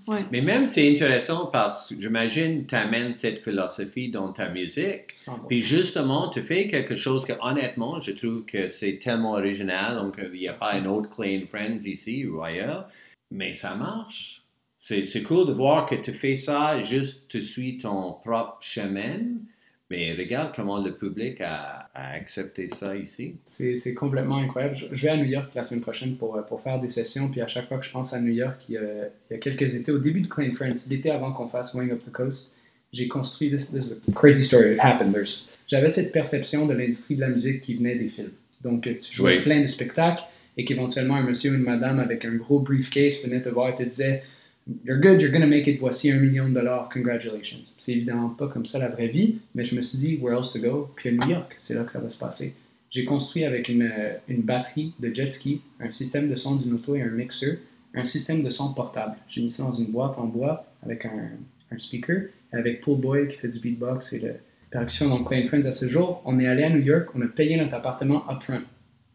Ouais. 0.06 0.24
Mais 0.30 0.40
même 0.40 0.66
c'est 0.66 0.90
intéressant 0.90 1.46
parce 1.46 1.88
que 1.88 2.00
j'imagine 2.00 2.66
tu 2.66 2.74
amènes 2.74 3.14
cette 3.14 3.42
philosophie 3.42 4.10
dans 4.10 4.32
ta 4.32 4.48
musique. 4.48 5.12
100%. 5.12 5.46
Puis 5.48 5.62
justement, 5.62 6.30
tu 6.30 6.42
fais 6.42 6.68
quelque 6.68 6.94
chose 6.94 7.24
que 7.26 7.32
honnêtement, 7.40 8.00
je 8.00 8.12
trouve 8.12 8.44
que 8.44 8.68
c'est 8.68 8.98
tellement 8.98 9.32
original. 9.32 9.96
Donc, 9.96 10.18
il 10.32 10.38
n'y 10.38 10.48
a 10.48 10.54
pas 10.54 10.74
un 10.74 10.86
autre 10.86 11.10
Clean 11.10 11.42
Friends 11.48 11.84
ici 11.84 12.26
ou 12.26 12.42
ailleurs. 12.42 12.88
Mais 13.30 13.52
ça 13.54 13.74
marche. 13.74 14.42
C'est 14.78 15.04
c'est 15.04 15.22
cool 15.22 15.46
de 15.46 15.52
voir 15.52 15.86
que 15.86 15.96
tu 15.96 16.12
fais 16.12 16.36
ça, 16.36 16.82
juste 16.82 17.28
tu 17.28 17.42
suis 17.42 17.78
ton 17.78 18.14
propre 18.14 18.58
chemin. 18.60 19.20
Mais 19.90 20.14
regarde 20.14 20.52
comment 20.54 20.78
le 20.78 20.94
public 20.94 21.40
a, 21.40 21.87
a 21.94 22.10
accepté 22.12 22.68
ça 22.68 22.94
ici. 22.96 23.34
C'est 23.46 23.94
complètement 23.94 24.36
incroyable. 24.38 24.74
Je, 24.76 24.86
je 24.92 25.02
vais 25.02 25.08
à 25.10 25.16
New 25.16 25.24
York 25.24 25.50
la 25.54 25.62
semaine 25.64 25.80
prochaine 25.80 26.16
pour, 26.16 26.36
euh, 26.36 26.42
pour 26.42 26.60
faire 26.62 26.78
des 26.78 26.88
sessions. 26.88 27.28
Puis 27.30 27.40
à 27.40 27.46
chaque 27.46 27.66
fois 27.68 27.78
que 27.78 27.84
je 27.84 27.90
pense 27.90 28.12
à 28.14 28.20
New 28.20 28.32
York, 28.32 28.56
il 28.68 28.74
y 28.74 28.78
a, 28.78 28.82
il 28.82 29.32
y 29.32 29.34
a 29.34 29.38
quelques 29.38 29.74
étés, 29.74 29.90
au 29.92 29.98
début 29.98 30.20
de 30.20 30.28
Clean 30.28 30.52
Friends, 30.54 30.86
l'été 30.88 31.10
avant 31.10 31.32
qu'on 31.32 31.48
fasse 31.48 31.74
Wing 31.74 31.90
Up 31.90 32.02
the 32.04 32.12
Coast, 32.12 32.52
j'ai 32.92 33.08
construit. 33.08 33.50
This, 33.50 33.70
this 33.72 33.86
is 33.90 34.00
a 34.08 34.12
crazy 34.12 34.44
story. 34.44 34.74
It 34.74 34.80
happened. 34.80 35.14
J'avais 35.66 35.88
cette 35.88 36.12
perception 36.12 36.66
de 36.66 36.72
l'industrie 36.74 37.16
de 37.16 37.20
la 37.20 37.28
musique 37.28 37.60
qui 37.62 37.74
venait 37.74 37.96
des 37.96 38.08
films. 38.08 38.30
Donc 38.62 38.86
euh, 38.86 38.94
tu 38.98 39.14
jouais 39.14 39.36
Oui. 39.38 39.42
plein 39.42 39.60
de 39.62 39.66
spectacles 39.66 40.22
et 40.56 40.64
qu'éventuellement 40.64 41.16
un 41.16 41.22
monsieur 41.22 41.52
ou 41.52 41.54
une 41.56 41.62
madame 41.62 41.98
avec 42.00 42.24
un 42.24 42.34
gros 42.34 42.58
briefcase 42.60 43.22
venait 43.22 43.42
te 43.42 43.48
voir 43.48 43.68
et 43.70 43.76
te 43.76 43.82
disait 43.82 44.22
You're 44.84 45.00
good, 45.00 45.22
you're 45.22 45.32
gonna 45.32 45.46
make 45.46 45.66
it, 45.66 45.80
voici 45.80 46.10
un 46.10 46.20
million 46.20 46.48
de 46.48 46.54
dollars, 46.54 46.90
congratulations. 46.92 47.74
C'est 47.78 47.92
évidemment 47.92 48.28
pas 48.28 48.48
comme 48.48 48.66
ça 48.66 48.78
la 48.78 48.88
vraie 48.88 49.08
vie, 49.08 49.38
mais 49.54 49.64
je 49.64 49.74
me 49.74 49.80
suis 49.80 49.96
dit, 49.98 50.18
where 50.20 50.38
else 50.38 50.52
to 50.52 50.58
go? 50.58 50.90
Puis 50.94 51.08
à 51.08 51.12
New 51.12 51.26
York, 51.26 51.56
c'est 51.58 51.74
là 51.74 51.84
que 51.84 51.92
ça 51.92 52.00
va 52.00 52.10
se 52.10 52.18
passer. 52.18 52.54
J'ai 52.90 53.04
construit 53.04 53.44
avec 53.44 53.68
une, 53.68 53.82
euh, 53.82 54.14
une 54.28 54.42
batterie 54.42 54.92
de 55.00 55.12
jet 55.14 55.26
ski, 55.26 55.62
un 55.80 55.90
système 55.90 56.28
de 56.28 56.36
son 56.36 56.56
d'une 56.56 56.74
auto 56.74 56.94
et 56.94 57.02
un 57.02 57.08
mixeur, 57.08 57.56
un 57.94 58.04
système 58.04 58.42
de 58.42 58.50
son 58.50 58.74
portable. 58.74 59.16
J'ai 59.28 59.40
mis 59.40 59.50
ça 59.50 59.62
dans 59.62 59.74
une 59.74 59.86
boîte 59.86 60.18
en 60.18 60.26
bois 60.26 60.66
avec 60.82 61.06
un, 61.06 61.30
un 61.70 61.78
speaker, 61.78 62.24
avec 62.52 62.80
Paul 62.82 62.98
Boy 62.98 63.28
qui 63.28 63.36
fait 63.36 63.48
du 63.48 63.60
beatbox 63.60 64.12
et 64.12 64.18
le 64.18 64.34
percussion 64.70 65.24
Clean 65.24 65.46
Friends 65.46 65.66
à 65.66 65.72
ce 65.72 65.86
jour. 65.86 66.22
On 66.24 66.38
est 66.40 66.46
allé 66.46 66.64
à 66.64 66.70
New 66.70 66.82
York, 66.82 67.08
on 67.14 67.22
a 67.22 67.26
payé 67.26 67.56
notre 67.56 67.74
appartement 67.74 68.24
upfront. 68.30 68.62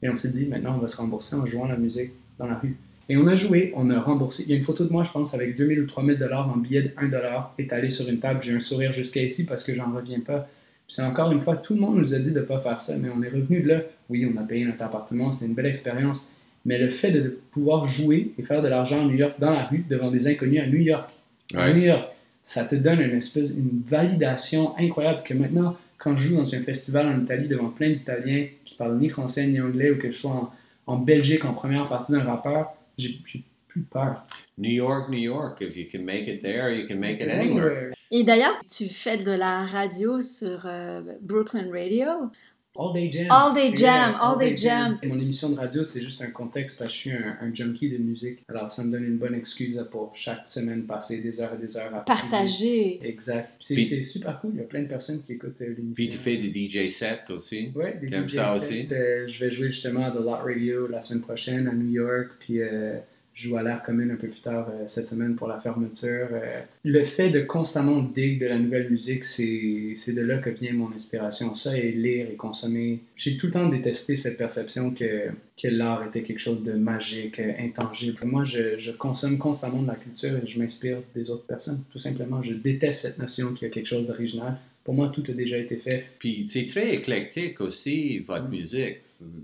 Et 0.02 0.10
on 0.10 0.16
s'est 0.16 0.30
dit, 0.30 0.48
maintenant 0.48 0.76
on 0.76 0.80
va 0.80 0.88
se 0.88 0.98
rembourser 0.98 1.36
en 1.36 1.46
jouant 1.46 1.68
la 1.68 1.78
musique 1.78 2.12
dans 2.38 2.48
la 2.48 2.56
rue. 2.56 2.76
Et 3.14 3.18
on 3.18 3.28
a 3.28 3.36
joué, 3.36 3.72
on 3.76 3.92
a 3.92 4.02
remboursé. 4.02 4.42
Il 4.42 4.50
y 4.50 4.54
a 4.54 4.56
une 4.56 4.64
photo 4.64 4.86
de 4.86 4.92
moi, 4.92 5.04
je 5.04 5.12
pense, 5.12 5.36
avec 5.36 5.56
2000 5.56 5.82
ou 5.82 5.86
3000 5.86 6.18
dollars 6.18 6.50
en 6.50 6.58
billets 6.58 6.82
de 6.82 6.92
1 6.98 7.10
dollar 7.10 7.54
étalé 7.60 7.92
sur 7.92 8.10
une 8.10 8.18
table. 8.18 8.42
J'ai 8.42 8.56
un 8.56 8.60
sourire 8.60 8.92
jusqu'à 8.92 9.22
ici 9.22 9.46
parce 9.46 9.64
que 9.64 9.76
j'en 9.76 9.94
reviens 9.94 10.20
pas. 10.20 10.50
C'est 10.88 11.04
encore 11.04 11.32
une 11.32 11.40
fois, 11.40 11.58
tout 11.58 11.76
le 11.76 11.80
monde 11.80 11.98
nous 11.98 12.16
a 12.16 12.18
dit 12.18 12.32
de 12.32 12.40
ne 12.40 12.44
pas 12.44 12.58
faire 12.58 12.82
ça, 12.82 12.98
mais 12.98 13.10
on 13.16 13.22
est 13.22 13.30
revenu 13.30 13.62
de 13.62 13.68
là. 13.68 13.82
Oui, 14.10 14.26
on 14.26 14.36
a 14.42 14.44
payé 14.44 14.66
notre 14.66 14.82
appartement, 14.82 15.32
c'était 15.32 15.46
une 15.46 15.54
belle 15.54 15.68
expérience. 15.68 16.34
Mais 16.66 16.80
le 16.80 16.90
fait 16.90 17.12
de 17.12 17.38
pouvoir 17.52 17.86
jouer 17.86 18.34
et 18.40 18.42
faire 18.42 18.64
de 18.64 18.68
l'argent 18.68 19.02
à 19.02 19.06
New 19.06 19.16
York 19.16 19.36
dans 19.38 19.52
la 19.52 19.66
rue 19.66 19.86
devant 19.88 20.10
des 20.10 20.28
inconnus 20.28 20.62
à 20.62 20.66
New 20.66 20.82
York, 20.82 21.08
à. 21.54 21.72
New 21.72 21.84
York, 21.84 22.10
ça 22.44 22.66
te 22.66 22.74
donne 22.74 23.00
une 23.00 23.16
espèce, 23.16 23.52
une 23.52 23.84
validation 23.88 24.76
incroyable 24.80 25.22
que 25.24 25.36
maintenant, 25.36 25.78
quand 26.00 26.18
je 26.18 26.30
joue 26.30 26.38
dans 26.38 26.56
un 26.56 26.64
festival 26.64 27.08
en 27.10 27.22
Italie 27.22 27.48
devant 27.48 27.70
plein 27.70 27.92
d'Italiens 27.92 28.48
qui 28.66 28.74
parlent 28.74 28.98
ni 28.98 29.10
français 29.10 29.46
ni 29.46 29.62
anglais 29.62 29.92
ou 29.92 30.00
que 30.00 30.10
je 30.10 30.18
sois 30.18 30.32
en, 30.32 30.52
en 30.88 30.98
Belgique 30.98 31.46
en 31.46 31.54
première 31.54 31.88
partie 31.88 32.12
d'un 32.12 32.24
rappeur, 32.24 32.74
j'ai 32.98 33.20
plus 33.68 33.84
peur. 33.84 34.26
New 34.58 34.70
York, 34.70 35.10
New 35.10 35.18
York. 35.18 35.62
If 35.62 35.76
you 35.76 35.88
can 35.92 36.06
make 36.06 36.28
it 36.28 36.42
there, 36.44 36.72
you 36.72 36.88
can 36.88 37.00
make 37.00 37.20
it 37.20 37.30
anywhere. 37.30 37.94
Et 38.12 38.24
d'ailleurs, 38.24 38.60
tu 38.66 38.88
fais 38.88 39.18
de 39.18 39.32
la 39.32 39.66
radio 39.66 40.22
sur 40.22 40.66
euh, 40.66 41.02
Brooklyn 41.22 41.72
Radio. 41.72 42.30
All 42.76 42.92
Day 42.92 43.12
Jam. 43.12 43.28
All 43.30 43.54
Day 43.54 43.72
Jam, 43.76 43.86
Yeah, 44.14 44.18
All 44.20 44.40
Day 44.40 44.56
Jam. 44.58 44.98
Et 45.04 45.08
mon 45.08 45.20
émission 45.20 45.50
de 45.50 45.56
radio, 45.60 45.84
c'est 45.84 46.02
juste 46.02 46.24
un 46.24 46.32
contexte 46.32 46.80
parce 46.80 46.90
que 46.90 46.96
je 46.96 47.00
suis 47.02 47.12
un, 47.12 47.38
un 47.40 47.54
junkie 47.54 47.88
de 47.90 47.98
musique. 47.98 48.40
Alors, 48.50 48.70
ça 48.72 48.84
me 48.84 48.92
donne 48.92 49.04
une 49.04 49.18
bonne 49.18 49.36
excuse 49.36 49.80
pour 49.92 50.16
chaque 50.16 50.48
semaine 50.48 50.84
passer 50.86 51.22
des 51.22 51.40
heures 51.40 51.54
et 51.54 51.62
des 51.62 51.78
heures 51.78 51.94
à 51.94 52.04
Partager. 52.04 53.00
Exact. 53.08 53.54
C'est 53.60 53.76
Puis- 53.76 53.84
c'est 53.84 54.02
super 54.04 54.40
cool. 54.42 54.52
Il 54.56 54.60
y 54.60 54.64
a 54.64 54.66
plein 54.66 54.82
de 54.82 54.88
personnes 54.88 55.22
qui 55.22 55.34
écoutent 55.34 55.62
euh, 55.62 55.68
l'émission. 55.68 55.94
Puis 55.94 56.10
tu 56.10 56.18
fais 56.18 56.38
des 56.38 56.50
DJ 56.52 56.92
sets 56.92 57.20
aussi. 57.30 57.70
Ouais, 57.76 58.00
des 58.02 58.08
DJ 58.08 58.34
ça 58.34 58.50
sets. 58.50 58.66
aussi? 58.66 58.88
Euh, 58.92 59.28
je 59.28 59.46
vais 59.46 59.52
jouer 59.52 59.70
justement 59.70 60.06
à 60.06 60.12
The 60.12 60.16
Lot 60.16 60.42
Radio 60.44 60.88
la 60.88 61.00
semaine 61.00 61.22
prochaine 61.22 61.68
à 61.68 61.74
New 61.74 61.92
York. 61.92 62.32
Puis 62.40 62.60
euh, 62.60 62.98
je 63.34 63.50
joue 63.50 63.58
à 63.58 63.64
l'air 63.64 63.82
commune 63.82 64.12
un 64.12 64.16
peu 64.16 64.28
plus 64.28 64.42
tard 64.42 64.70
euh, 64.70 64.84
cette 64.86 65.08
semaine 65.08 65.36
pour 65.36 65.48
la 65.48 65.60
fermeture. 65.60 66.28
Euh, 66.32 66.62
le 66.84 67.04
fait 67.04 67.32
de 67.32 67.42
constamment 67.42 68.02
dig 68.02 68.40
de 68.40 68.46
la 68.46 68.60
nouvelle 68.60 68.90
musique, 68.90 69.24
c'est 69.24 70.14
de 70.14 70.22
là 70.22 70.38
que 70.38 70.52
vient 70.52 70.74
mon 70.74 70.92
inspiration. 70.94 71.56
Ça 71.56 71.76
et 71.78 71.92
lire 71.92 72.28
et 72.32 72.36
consommer. 72.36 73.00
J'ai 73.16 73.36
tout 73.38 73.48
le 73.48 73.54
temps 73.54 73.68
détesté 73.68 74.16
cette 74.16 74.38
perception 74.38 74.92
que, 74.92 75.30
que 75.62 75.68
l'art 75.68 76.06
était 76.06 76.22
quelque 76.22 76.40
chose 76.40 76.64
de 76.64 76.74
magique, 76.74 77.40
euh, 77.40 77.54
intangible. 77.60 78.20
Moi, 78.26 78.44
je, 78.44 78.78
je 78.78 78.92
consomme 78.92 79.40
constamment 79.40 79.82
de 79.82 79.88
la 79.88 79.96
culture 79.96 80.38
et 80.38 80.46
je 80.46 80.60
m'inspire 80.60 81.00
des 81.16 81.30
autres 81.32 81.46
personnes. 81.46 81.84
Tout 81.92 82.00
simplement, 82.00 82.44
je 82.44 82.54
déteste 82.54 83.02
cette 83.02 83.20
notion 83.20 83.54
qu'il 83.54 83.68
y 83.68 83.72
a 83.72 83.74
quelque 83.74 83.88
chose 83.88 84.06
d'original. 84.06 84.58
Pour 84.84 84.94
moi, 84.96 85.10
tout 85.14 85.24
a 85.30 85.32
déjà 85.32 85.58
été 85.58 85.78
fait. 85.78 86.04
Puis 86.20 86.46
c'est 86.50 86.68
très 86.68 86.94
éclectique 86.94 87.62
aussi, 87.62 88.20
votre 88.20 88.48
Mm. 88.48 88.52
musique. 88.52 88.98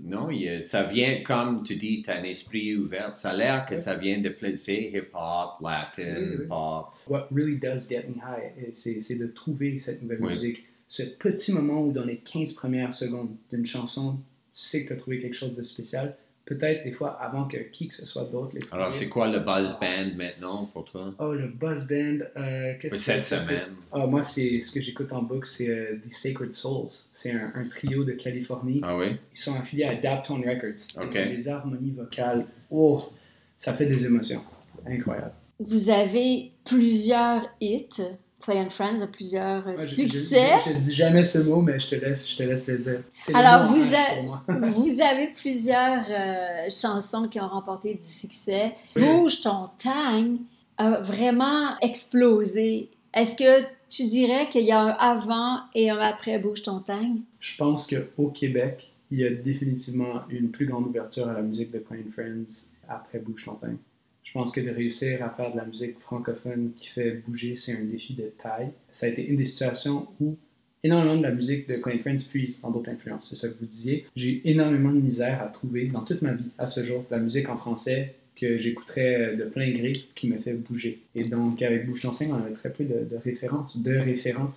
Non, 0.04 0.30
il 0.30 0.62
ça 0.62 0.82
vient, 0.84 1.22
comme 1.22 1.62
tu 1.62 1.76
dis, 1.76 2.02
tu 2.02 2.10
as 2.10 2.16
un 2.20 2.24
esprit 2.24 2.76
ouvert. 2.76 3.16
Ça 3.16 3.30
a 3.30 3.36
l'air 3.36 3.66
que 3.66 3.78
ça 3.78 3.94
vient 3.94 4.18
de 4.20 4.28
plaisir 4.28 4.94
hip-hop, 4.94 5.62
latin, 5.62 6.14
Oui, 6.18 6.36
oui. 6.40 6.46
pop. 6.46 6.88
What 7.08 7.28
really 7.30 7.56
does 7.56 7.88
get 7.88 8.04
me 8.08 8.16
high, 8.16 8.70
c'est 8.70 9.18
de 9.18 9.26
trouver 9.28 9.78
cette 9.78 10.02
nouvelle 10.02 10.20
musique. 10.20 10.64
Ce 10.86 11.02
petit 11.04 11.52
moment 11.52 11.86
où, 11.86 11.92
dans 11.92 12.04
les 12.04 12.18
15 12.18 12.52
premières 12.52 12.92
secondes 12.92 13.30
d'une 13.50 13.64
chanson, 13.64 14.16
tu 14.50 14.58
sais 14.58 14.82
que 14.82 14.88
tu 14.88 14.92
as 14.92 14.96
trouvé 14.96 15.20
quelque 15.20 15.36
chose 15.36 15.56
de 15.56 15.62
spécial. 15.62 16.16
Peut-être 16.50 16.82
des 16.82 16.90
fois 16.90 17.10
avant 17.22 17.46
que 17.46 17.58
qui 17.58 17.86
que 17.86 17.94
ce 17.94 18.04
soit 18.04 18.24
d'autre 18.24 18.56
les 18.56 18.62
Alors, 18.72 18.92
c'est 18.92 19.08
quoi 19.08 19.28
le 19.28 19.38
buzz 19.38 19.76
band 19.80 20.16
maintenant 20.16 20.64
pour 20.72 20.84
toi? 20.84 21.14
Oh, 21.20 21.32
le 21.32 21.46
Buzz 21.46 21.86
Band. 21.86 22.24
euh, 22.36 22.74
qu'est-ce 22.80 22.96
que 22.96 23.00
Cette 23.00 23.24
semaine. 23.24 23.68
Ah, 23.92 24.04
moi, 24.08 24.20
c'est 24.22 24.60
ce 24.60 24.72
que 24.72 24.80
j'écoute 24.80 25.12
en 25.12 25.22
boucle, 25.22 25.46
c'est 25.46 25.68
euh, 25.68 26.00
The 26.04 26.10
Sacred 26.10 26.52
Souls. 26.52 26.88
C'est 27.12 27.30
un, 27.30 27.52
un 27.54 27.68
trio 27.68 28.02
de 28.02 28.10
Californie. 28.12 28.80
Ah 28.82 28.96
oui? 28.96 29.16
Ils 29.32 29.38
sont 29.38 29.54
affiliés 29.54 29.84
à 29.84 29.94
Daptone 29.94 30.40
Records. 30.44 31.00
Et 31.00 31.04
Ok. 31.04 31.12
C'est 31.12 31.28
des 31.36 31.48
harmonies 31.48 31.92
vocales. 31.92 32.44
Oh, 32.68 33.00
ça 33.56 33.72
fait 33.74 33.86
des 33.86 34.04
émotions. 34.04 34.42
C'est 34.84 34.92
incroyable. 34.92 35.32
Vous 35.60 35.88
avez 35.90 36.50
plusieurs 36.64 37.48
hits. 37.60 38.02
Clay 38.40 38.58
and 38.58 38.70
Friends 38.70 39.02
a 39.02 39.06
plusieurs 39.06 39.66
euh, 39.68 39.76
succès. 39.76 40.52
Je, 40.66 40.72
je 40.72 40.78
dis 40.78 40.94
jamais 40.94 41.24
ce 41.24 41.38
mot, 41.38 41.60
mais 41.60 41.78
je 41.78 41.90
te 41.90 41.94
laisse, 41.94 42.28
je 42.28 42.36
te 42.36 42.42
laisse 42.42 42.66
le 42.68 42.78
dire. 42.78 43.00
Le 43.28 43.36
Alors, 43.36 43.70
en 43.70 43.72
vous 43.72 43.94
a-. 43.94 44.58
Vous 44.70 45.00
avez 45.00 45.28
plusieurs 45.28 46.04
euh, 46.10 46.70
chansons 46.70 47.28
qui 47.28 47.40
ont 47.40 47.48
remporté 47.48 47.94
du 47.94 48.04
succès. 48.04 48.72
Bouge 48.96 49.40
ton 49.42 49.68
tang 49.82 50.36
a 50.78 51.00
vraiment 51.00 51.78
explosé. 51.80 52.90
Est-ce 53.12 53.36
que 53.36 53.66
tu 53.88 54.06
dirais 54.06 54.48
qu'il 54.48 54.64
y 54.64 54.72
a 54.72 54.80
un 54.80 54.90
avant 54.98 55.60
et 55.74 55.90
un 55.90 55.98
après 55.98 56.38
Bouge 56.38 56.62
ton 56.62 56.80
tang? 56.80 57.16
Je 57.38 57.56
pense 57.56 57.86
qu'au 57.86 58.28
Québec, 58.28 58.92
il 59.10 59.18
y 59.18 59.24
a 59.24 59.30
définitivement 59.30 60.22
une 60.30 60.50
plus 60.50 60.66
grande 60.66 60.86
ouverture 60.86 61.28
à 61.28 61.32
la 61.32 61.42
musique 61.42 61.70
de 61.72 61.78
Plain 61.78 62.04
Friends 62.12 62.70
après 62.88 63.18
Bouge 63.18 63.44
ton 63.44 63.54
Teint. 63.54 63.76
Je 64.22 64.32
pense 64.32 64.52
que 64.52 64.60
de 64.60 64.70
réussir 64.70 65.24
à 65.24 65.30
faire 65.30 65.52
de 65.52 65.56
la 65.56 65.64
musique 65.64 65.98
francophone 65.98 66.72
qui 66.74 66.88
fait 66.88 67.12
bouger, 67.26 67.56
c'est 67.56 67.72
un 67.72 67.84
défi 67.84 68.14
de 68.14 68.30
taille. 68.38 68.70
Ça 68.90 69.06
a 69.06 69.08
été 69.08 69.26
une 69.26 69.36
des 69.36 69.44
situations 69.44 70.06
où 70.20 70.36
énormément 70.82 71.16
de 71.16 71.22
la 71.22 71.30
musique 71.30 71.68
de 71.68 71.76
Plain 71.76 71.98
Friends 71.98 72.24
puise 72.28 72.60
dans 72.60 72.70
d'autres 72.70 72.90
influences. 72.90 73.28
C'est 73.28 73.36
ça 73.36 73.48
que 73.48 73.58
vous 73.58 73.66
disiez. 73.66 74.06
J'ai 74.14 74.30
eu 74.30 74.40
énormément 74.44 74.92
de 74.92 75.00
misère 75.00 75.42
à 75.42 75.46
trouver 75.46 75.86
dans 75.86 76.02
toute 76.02 76.22
ma 76.22 76.32
vie, 76.32 76.50
à 76.58 76.66
ce 76.66 76.82
jour, 76.82 77.04
la 77.10 77.18
musique 77.18 77.48
en 77.48 77.56
français 77.56 78.14
que 78.36 78.56
j'écouterais 78.56 79.36
de 79.36 79.44
plein 79.44 79.70
gré 79.70 79.92
qui 80.14 80.28
me 80.28 80.38
fait 80.38 80.54
bouger. 80.54 81.02
Et 81.14 81.24
donc, 81.24 81.60
avec 81.60 81.86
Teint, 81.92 82.14
on 82.30 82.34
avait 82.34 82.52
très 82.52 82.72
peu 82.72 82.84
de, 82.84 83.04
de 83.04 83.16
références, 83.16 83.76
de 83.76 83.96
référents. 83.96 84.54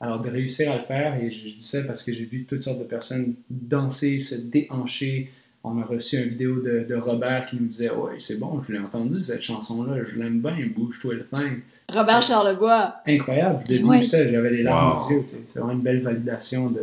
Alors, 0.00 0.20
de 0.20 0.30
réussir 0.30 0.72
à 0.72 0.78
le 0.78 0.82
faire, 0.82 1.22
et 1.22 1.30
je, 1.30 1.48
je 1.48 1.54
dis 1.54 1.64
ça 1.64 1.82
parce 1.84 2.02
que 2.02 2.12
j'ai 2.12 2.24
vu 2.24 2.44
toutes 2.44 2.62
sortes 2.62 2.78
de 2.78 2.84
personnes 2.84 3.34
danser, 3.50 4.18
se 4.18 4.34
déhancher. 4.34 5.30
On 5.62 5.78
a 5.80 5.84
reçu 5.84 6.16
une 6.16 6.28
vidéo 6.30 6.60
de, 6.60 6.86
de 6.88 6.94
Robert 6.94 7.44
qui 7.46 7.56
nous 7.56 7.66
disait 7.66 7.90
Ouais, 7.90 8.14
c'est 8.18 8.38
bon, 8.38 8.62
je 8.66 8.72
l'ai 8.72 8.78
entendu 8.78 9.20
cette 9.20 9.42
chanson-là, 9.42 10.02
je 10.04 10.16
l'aime 10.18 10.40
bien, 10.40 10.56
bouge-toi 10.74 11.14
le 11.14 11.24
teint. 11.26 11.50
Robert 11.92 12.22
Charlebois. 12.22 12.94
Incroyable, 13.06 13.64
de 13.66 13.74
vivre 13.74 13.90
Oui. 13.90 14.02
ça, 14.02 14.26
j'avais 14.26 14.50
les 14.50 14.62
larmes 14.62 14.98
Wow. 14.98 15.06
aux 15.06 15.10
yeux. 15.10 15.22
C'est 15.26 15.58
vraiment 15.58 15.72
une 15.74 15.82
belle 15.82 16.00
validation 16.00 16.70
de, 16.70 16.80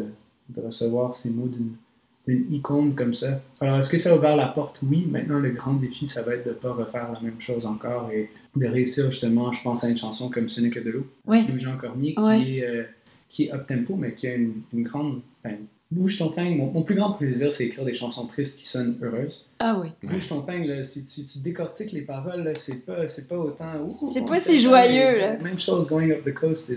de 0.50 0.62
recevoir 0.62 1.16
ces 1.16 1.32
mots 1.32 1.48
d'une 1.48 2.54
icône 2.54 2.94
comme 2.94 3.14
ça. 3.14 3.40
Alors, 3.62 3.80
est-ce 3.80 3.90
que 3.90 3.98
ça 3.98 4.12
a 4.14 4.18
ouvert 4.18 4.36
la 4.36 4.48
porte? 4.48 4.80
Oui. 4.84 5.08
Maintenant, 5.10 5.40
le 5.40 5.52
grand 5.52 5.74
défi, 5.74 6.06
ça 6.06 6.22
va 6.24 6.36
être 6.36 6.44
de 6.46 6.50
ne 6.50 6.56
pas 6.56 6.72
refaire 6.74 7.10
la 7.14 7.20
même 7.22 7.40
chose 7.40 7.66
encore 7.66 8.12
et 8.14 8.30
de 8.56 8.68
réussir 8.68 9.10
justement, 9.10 9.52
je 9.52 9.62
pense 9.64 9.84
à 9.86 9.90
une 9.90 9.98
chanson 9.98 10.30
comme 10.30 10.50
Ce 10.50 10.62
n'est 10.62 10.70
que 10.70 10.80
de 10.82 10.92
l'eau 10.92 11.08
Oui. 11.26 11.48
de 11.48 11.58
Jean 11.58 11.78
Cormier 11.78 12.14
qui 12.14 12.22
Ouais. 12.22 12.42
est, 12.58 12.64
euh, 12.68 12.84
qui 13.30 13.46
est 13.46 13.54
up-tempo, 13.54 13.96
mais 13.96 14.14
qui 14.14 14.28
a 14.28 14.36
une, 14.36 14.54
une 14.74 14.84
grande... 14.84 15.22
ben, 15.44 15.58
Bouge 15.90 16.18
ton 16.18 16.32
fang. 16.32 16.50
Mon, 16.52 16.72
mon 16.72 16.82
plus 16.84 16.96
grand 16.96 17.14
plaisir, 17.14 17.52
c'est 17.54 17.66
écrire 17.66 17.86
des 17.86 17.94
chansons 17.94 18.28
tristes 18.28 18.60
qui 18.60 18.68
sonnent 18.68 18.98
heureuses. 19.02 19.46
Ah 19.60 19.80
oui. 19.82 19.88
Ouais. 20.04 20.14
Bouge 20.16 20.28
ton 20.28 20.44
fang, 20.44 20.60
là, 20.66 20.84
si, 20.84 21.04
tu- 21.04 21.24
tu 21.26 21.40
décortiques 21.40 21.94
les 21.94 22.02
paroles, 22.02 22.52
c'est 22.56 22.86
pas, 22.86 23.08
c'est 23.08 23.28
pas 23.28 23.38
autant... 23.38 23.88
C'est 23.90 24.26
pas 24.26 24.38
si 24.38 24.60
joyeux, 24.60 25.18
là. 25.18 25.38
Même 25.38 25.58
chose, 25.58 25.88
Going 25.88 26.12
Up 26.12 26.24
the 26.26 26.34
Coast, 26.34 26.74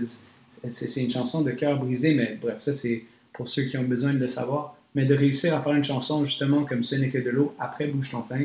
c'est 0.47 1.01
une 1.01 1.09
chanson 1.09 1.41
de 1.41 1.51
cœur 1.51 1.77
brisé, 1.79 2.13
mais 2.13 2.37
bref, 2.41 2.59
ça 2.59 2.73
c'est 2.73 3.03
pour 3.33 3.47
ceux 3.47 3.63
qui 3.63 3.77
ont 3.77 3.83
besoin 3.83 4.13
de 4.13 4.19
le 4.19 4.27
savoir. 4.27 4.77
Mais 4.93 5.05
de 5.05 5.15
réussir 5.15 5.55
à 5.55 5.61
faire 5.61 5.73
une 5.73 5.83
chanson 5.85 6.25
justement 6.25 6.65
comme 6.65 6.83
Ce 6.83 6.95
n'est 6.95 7.07
que 7.09 7.17
de 7.17 7.29
l'eau 7.29 7.53
après 7.59 7.87
Bouge 7.87 8.11
ton 8.11 8.21
fang, 8.23 8.41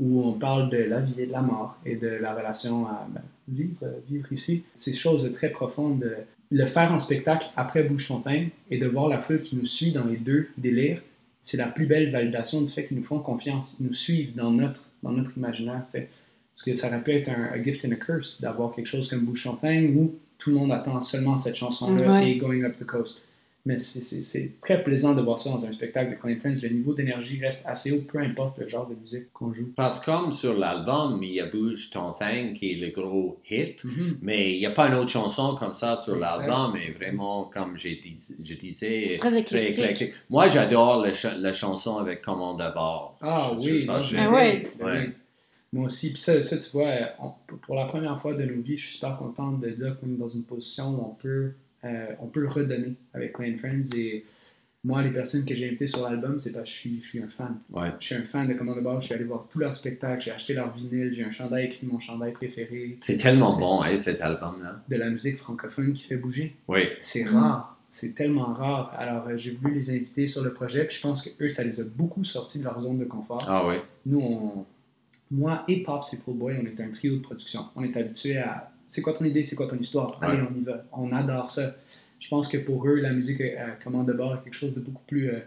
où 0.00 0.22
on 0.24 0.32
parle 0.32 0.70
de 0.70 0.78
la 0.78 1.00
vie 1.00 1.20
et 1.20 1.26
de 1.26 1.32
la 1.32 1.42
mort 1.42 1.76
et 1.84 1.96
de 1.96 2.06
la 2.08 2.34
relation 2.34 2.86
à 2.86 3.06
ben, 3.12 3.22
vivre, 3.48 3.84
vivre 4.08 4.32
ici. 4.32 4.64
C'est 4.76 4.92
chose 4.92 5.22
de 5.24 5.28
très 5.28 5.50
profonde. 5.50 6.04
Le 6.54 6.66
faire 6.66 6.92
en 6.92 6.98
spectacle 6.98 7.46
après 7.56 7.88
fang 7.88 8.46
et 8.70 8.78
de 8.78 8.86
voir 8.86 9.08
la 9.08 9.18
foule 9.18 9.40
qui 9.42 9.56
nous 9.56 9.64
suit 9.64 9.92
dans 9.92 10.04
les 10.04 10.18
deux 10.18 10.48
délires, 10.58 11.00
c'est 11.40 11.56
la 11.56 11.66
plus 11.66 11.86
belle 11.86 12.10
validation 12.10 12.60
du 12.60 12.70
fait 12.70 12.86
qu'ils 12.86 12.98
nous 12.98 13.02
font 13.04 13.18
confiance. 13.20 13.76
Ils 13.80 13.86
nous 13.86 13.94
suivent 13.94 14.34
dans 14.34 14.50
notre, 14.50 14.84
dans 15.02 15.12
notre 15.12 15.36
imaginaire. 15.36 15.82
Parce 15.90 16.62
que 16.64 16.74
ça 16.74 16.88
aurait 16.88 17.02
pu 17.02 17.12
être 17.12 17.30
un, 17.30 17.44
a 17.44 17.62
gift 17.62 17.84
and 17.86 17.92
a 17.92 17.96
curse 17.96 18.40
d'avoir 18.42 18.74
quelque 18.74 18.86
chose 18.86 19.08
comme 19.08 19.24
Bouche 19.24 19.46
en 19.46 19.56
Fang 19.56 19.82
où 19.96 20.14
tout 20.38 20.50
le 20.50 20.56
monde 20.56 20.72
attend 20.72 21.00
seulement 21.00 21.36
cette 21.38 21.56
chanson-là 21.56 22.12
Ouais. 22.16 22.30
et 22.32 22.36
Going 22.36 22.62
Up 22.64 22.76
the 22.78 22.84
Coast. 22.84 23.26
Mais 23.64 23.78
c'est- 23.78 24.58
très 24.60 24.82
plaisant 24.82 25.14
de 25.14 25.22
voir 25.22 25.38
ça 25.38 25.50
dans 25.50 25.64
un 25.64 25.70
spectacle 25.70 26.10
de 26.10 26.16
Clean 26.16 26.34
Friends. 26.40 26.60
Le 26.60 26.68
niveau 26.70 26.94
d'énergie 26.94 27.38
reste 27.40 27.64
assez 27.68 27.92
haut, 27.92 28.00
peu 28.00 28.18
importe 28.18 28.58
le 28.58 28.66
genre 28.66 28.88
de 28.88 28.96
musique 28.96 29.32
qu'on 29.32 29.54
joue. 29.54 29.72
Parce 29.76 30.00
que 30.00 30.06
comme 30.06 30.32
sur 30.32 30.58
l'album, 30.58 31.22
il 31.22 31.34
y 31.34 31.40
a 31.40 31.46
Bouge 31.46 31.90
ton 31.90 32.12
thing 32.12 32.54
qui 32.54 32.72
est 32.72 32.76
le 32.76 32.88
gros 32.90 33.38
hit, 33.48 33.84
Mhm. 33.84 34.18
mais 34.20 34.54
il 34.54 34.58
n'y 34.58 34.66
a 34.66 34.72
pas 34.72 34.88
une 34.88 34.94
autre 34.94 35.10
chanson 35.10 35.54
comme 35.60 35.76
ça 35.76 35.96
sur 36.02 36.16
l'album, 36.16 36.76
et 36.76 36.90
vraiment, 36.90 37.44
comme 37.54 37.78
j'ai 37.78 38.00
dis- 38.02 38.34
je 38.42 38.54
disais, 38.54 39.06
C'est 39.10 39.16
très 39.18 39.38
éclectique. 39.38 40.12
Moi, 40.28 40.48
j'adore 40.48 41.00
la, 41.00 41.14
cha- 41.14 41.36
la 41.38 41.52
chanson 41.52 41.98
avec 41.98 42.20
Commande 42.22 42.60
à 42.60 42.72
bord. 42.72 43.16
Ah 43.20 43.52
Je- 43.60 43.64
oui, 43.64 43.80
je- 43.82 43.86
moi, 43.86 44.02
je- 44.02 44.16
je 44.16 44.20
Ah 44.20 44.30
ouais. 44.32 44.72
ben 44.76 44.84
Ouais. 44.86 44.98
oui. 45.06 45.12
Moi 45.74 45.84
aussi. 45.86 46.12
Puis 46.12 46.20
ça, 46.20 46.42
ça, 46.42 46.58
tu 46.58 46.68
vois, 46.72 46.90
on- 47.20 47.54
pour 47.64 47.76
la 47.76 47.84
première 47.86 48.20
fois 48.20 48.34
de 48.34 48.42
nos 48.42 48.60
vies, 48.60 48.76
je 48.76 48.86
suis 48.88 48.94
super 48.96 49.16
content 49.16 49.52
de 49.52 49.70
dire 49.70 49.96
qu'on 50.00 50.08
est 50.08 50.18
dans 50.18 50.26
une 50.26 50.42
position 50.42 50.90
où 50.90 51.00
on 51.12 51.14
peut, 51.14 51.52
euh, 51.84 52.06
on 52.20 52.26
peut 52.26 52.46
redonner 52.46 52.94
avec 53.14 53.32
Clean 53.34 53.56
Friends. 53.58 53.96
Et 53.96 54.24
moi, 54.84 55.02
les 55.02 55.10
personnes 55.10 55.44
que 55.44 55.54
j'ai 55.54 55.66
invitées 55.66 55.86
sur 55.86 56.02
l'album, 56.02 56.38
c'est 56.38 56.52
parce 56.52 56.64
que 56.64 56.74
je 56.74 56.80
suis, 56.80 57.00
je 57.02 57.06
suis 57.08 57.18
un 57.22 57.28
fan. 57.28 57.56
Ouais. 57.72 57.90
Je 58.00 58.06
suis 58.06 58.14
un 58.16 58.22
fan 58.22 58.48
de 58.48 58.54
Commande 58.54 58.82
Bar. 58.82 59.00
Je 59.00 59.06
suis 59.06 59.14
allé 59.14 59.24
voir 59.24 59.46
tous 59.50 59.58
leurs 59.60 59.76
spectacles. 59.76 60.22
J'ai 60.22 60.32
acheté 60.32 60.54
leur 60.54 60.72
vinyle. 60.74 61.12
J'ai 61.14 61.24
un 61.24 61.30
chandail 61.30 61.66
écrit 61.66 61.86
mon 61.86 62.00
chandail 62.00 62.32
préféré. 62.32 62.98
C'est 63.02 63.18
tellement 63.18 63.56
bon, 63.56 63.82
hein, 63.82 63.96
cet 63.98 64.20
album-là. 64.20 64.82
De 64.88 64.96
la 64.96 65.10
musique 65.10 65.38
francophone 65.38 65.92
qui 65.92 66.04
fait 66.04 66.16
bouger. 66.16 66.56
Oui. 66.68 66.88
C'est 67.00 67.24
rare. 67.24 67.78
C'est 67.90 68.14
tellement 68.14 68.54
rare. 68.54 68.92
Alors, 68.96 69.28
euh, 69.28 69.36
j'ai 69.36 69.50
voulu 69.50 69.74
les 69.74 69.90
inviter 69.90 70.26
sur 70.26 70.42
le 70.42 70.52
projet. 70.52 70.84
Puis 70.86 70.96
je 70.96 71.02
pense 71.02 71.22
que 71.22 71.30
eux, 71.44 71.48
ça 71.48 71.62
les 71.62 71.80
a 71.80 71.84
beaucoup 71.94 72.24
sortis 72.24 72.58
de 72.58 72.64
leur 72.64 72.80
zone 72.80 72.98
de 72.98 73.04
confort. 73.04 73.44
Ah 73.48 73.66
oui. 73.66 73.76
Nous, 74.06 74.18
on- 74.20 74.64
moi 75.30 75.64
et 75.68 75.82
Pop 75.82 76.04
Simple 76.04 76.32
Boy, 76.32 76.58
on 76.62 76.66
est 76.66 76.80
un 76.82 76.90
trio 76.90 77.16
de 77.16 77.22
production. 77.22 77.66
On 77.76 77.82
est 77.84 77.96
habitué 77.96 78.36
à 78.38 78.70
c'est 78.92 79.00
quoi 79.02 79.14
ton 79.14 79.24
idée, 79.24 79.42
c'est 79.42 79.56
quoi 79.56 79.66
ton 79.66 79.78
histoire, 79.78 80.16
allez, 80.20 80.40
Ouais. 80.40 80.48
on 80.54 80.60
y 80.60 80.62
va. 80.64 80.84
On 80.92 81.12
adore 81.12 81.50
ça. 81.50 81.74
Je 82.20 82.28
pense 82.28 82.46
que 82.48 82.58
pour 82.58 82.86
eux, 82.86 82.96
la 82.96 83.10
musique 83.10 83.40
à 83.40 83.70
commande 83.82 84.06
de 84.06 84.12
bord 84.12 84.34
est 84.36 84.44
quelque 84.44 84.54
chose 84.54 84.74
de 84.74 84.80
beaucoup 84.80 85.02
plus 85.06 85.30
euh, 85.30 85.38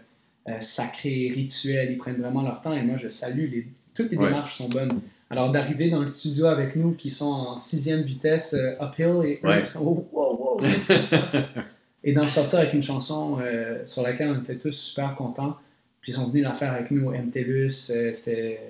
euh, 0.48 0.60
sacré, 0.60 1.30
rituel. 1.32 1.92
Ils 1.92 1.96
prennent 1.98 2.20
vraiment 2.20 2.42
leur 2.42 2.60
temps 2.60 2.74
et 2.74 2.82
moi, 2.82 2.96
je 2.98 3.08
salue. 3.08 3.50
Les, 3.50 3.66
toutes 3.94 4.10
les 4.10 4.18
Ouais. 4.18 4.26
démarches 4.26 4.58
sont 4.58 4.68
bonnes. 4.68 5.00
Alors, 5.30 5.50
d'arriver 5.50 5.90
dans 5.90 6.00
le 6.00 6.06
studio 6.06 6.46
avec 6.46 6.76
nous 6.76 6.92
qui 6.92 7.08
sont 7.10 7.24
en 7.32 7.56
sixième 7.56 8.02
vitesse 8.02 8.54
euh, 8.54 8.84
uphill 8.84 9.22
et 9.24 9.40
Ouais. 9.42 9.62
qui 9.62 9.70
sont 9.70 9.80
oh, 9.84 10.06
wow, 10.12 10.36
wow, 10.38 10.56
qu'est-ce 10.58 10.92
qui 10.92 10.98
se 11.00 11.08
passe? 11.08 11.36
Et 12.04 12.12
d'en 12.12 12.26
sortir 12.28 12.60
avec 12.60 12.72
une 12.74 12.82
chanson 12.82 13.38
euh, 13.40 13.84
sur 13.86 14.02
laquelle 14.02 14.28
on 14.28 14.40
était 14.40 14.56
tous 14.58 14.70
super 14.72 15.14
contents. 15.16 15.56
Puis 16.00 16.12
ils 16.12 16.14
sont 16.14 16.28
venus 16.28 16.44
la 16.44 16.52
faire 16.52 16.72
avec 16.72 16.90
nous 16.92 17.08
au 17.08 17.12
MTLUS. 17.12 17.90
euh, 17.90 18.12
c'était, 18.12 18.60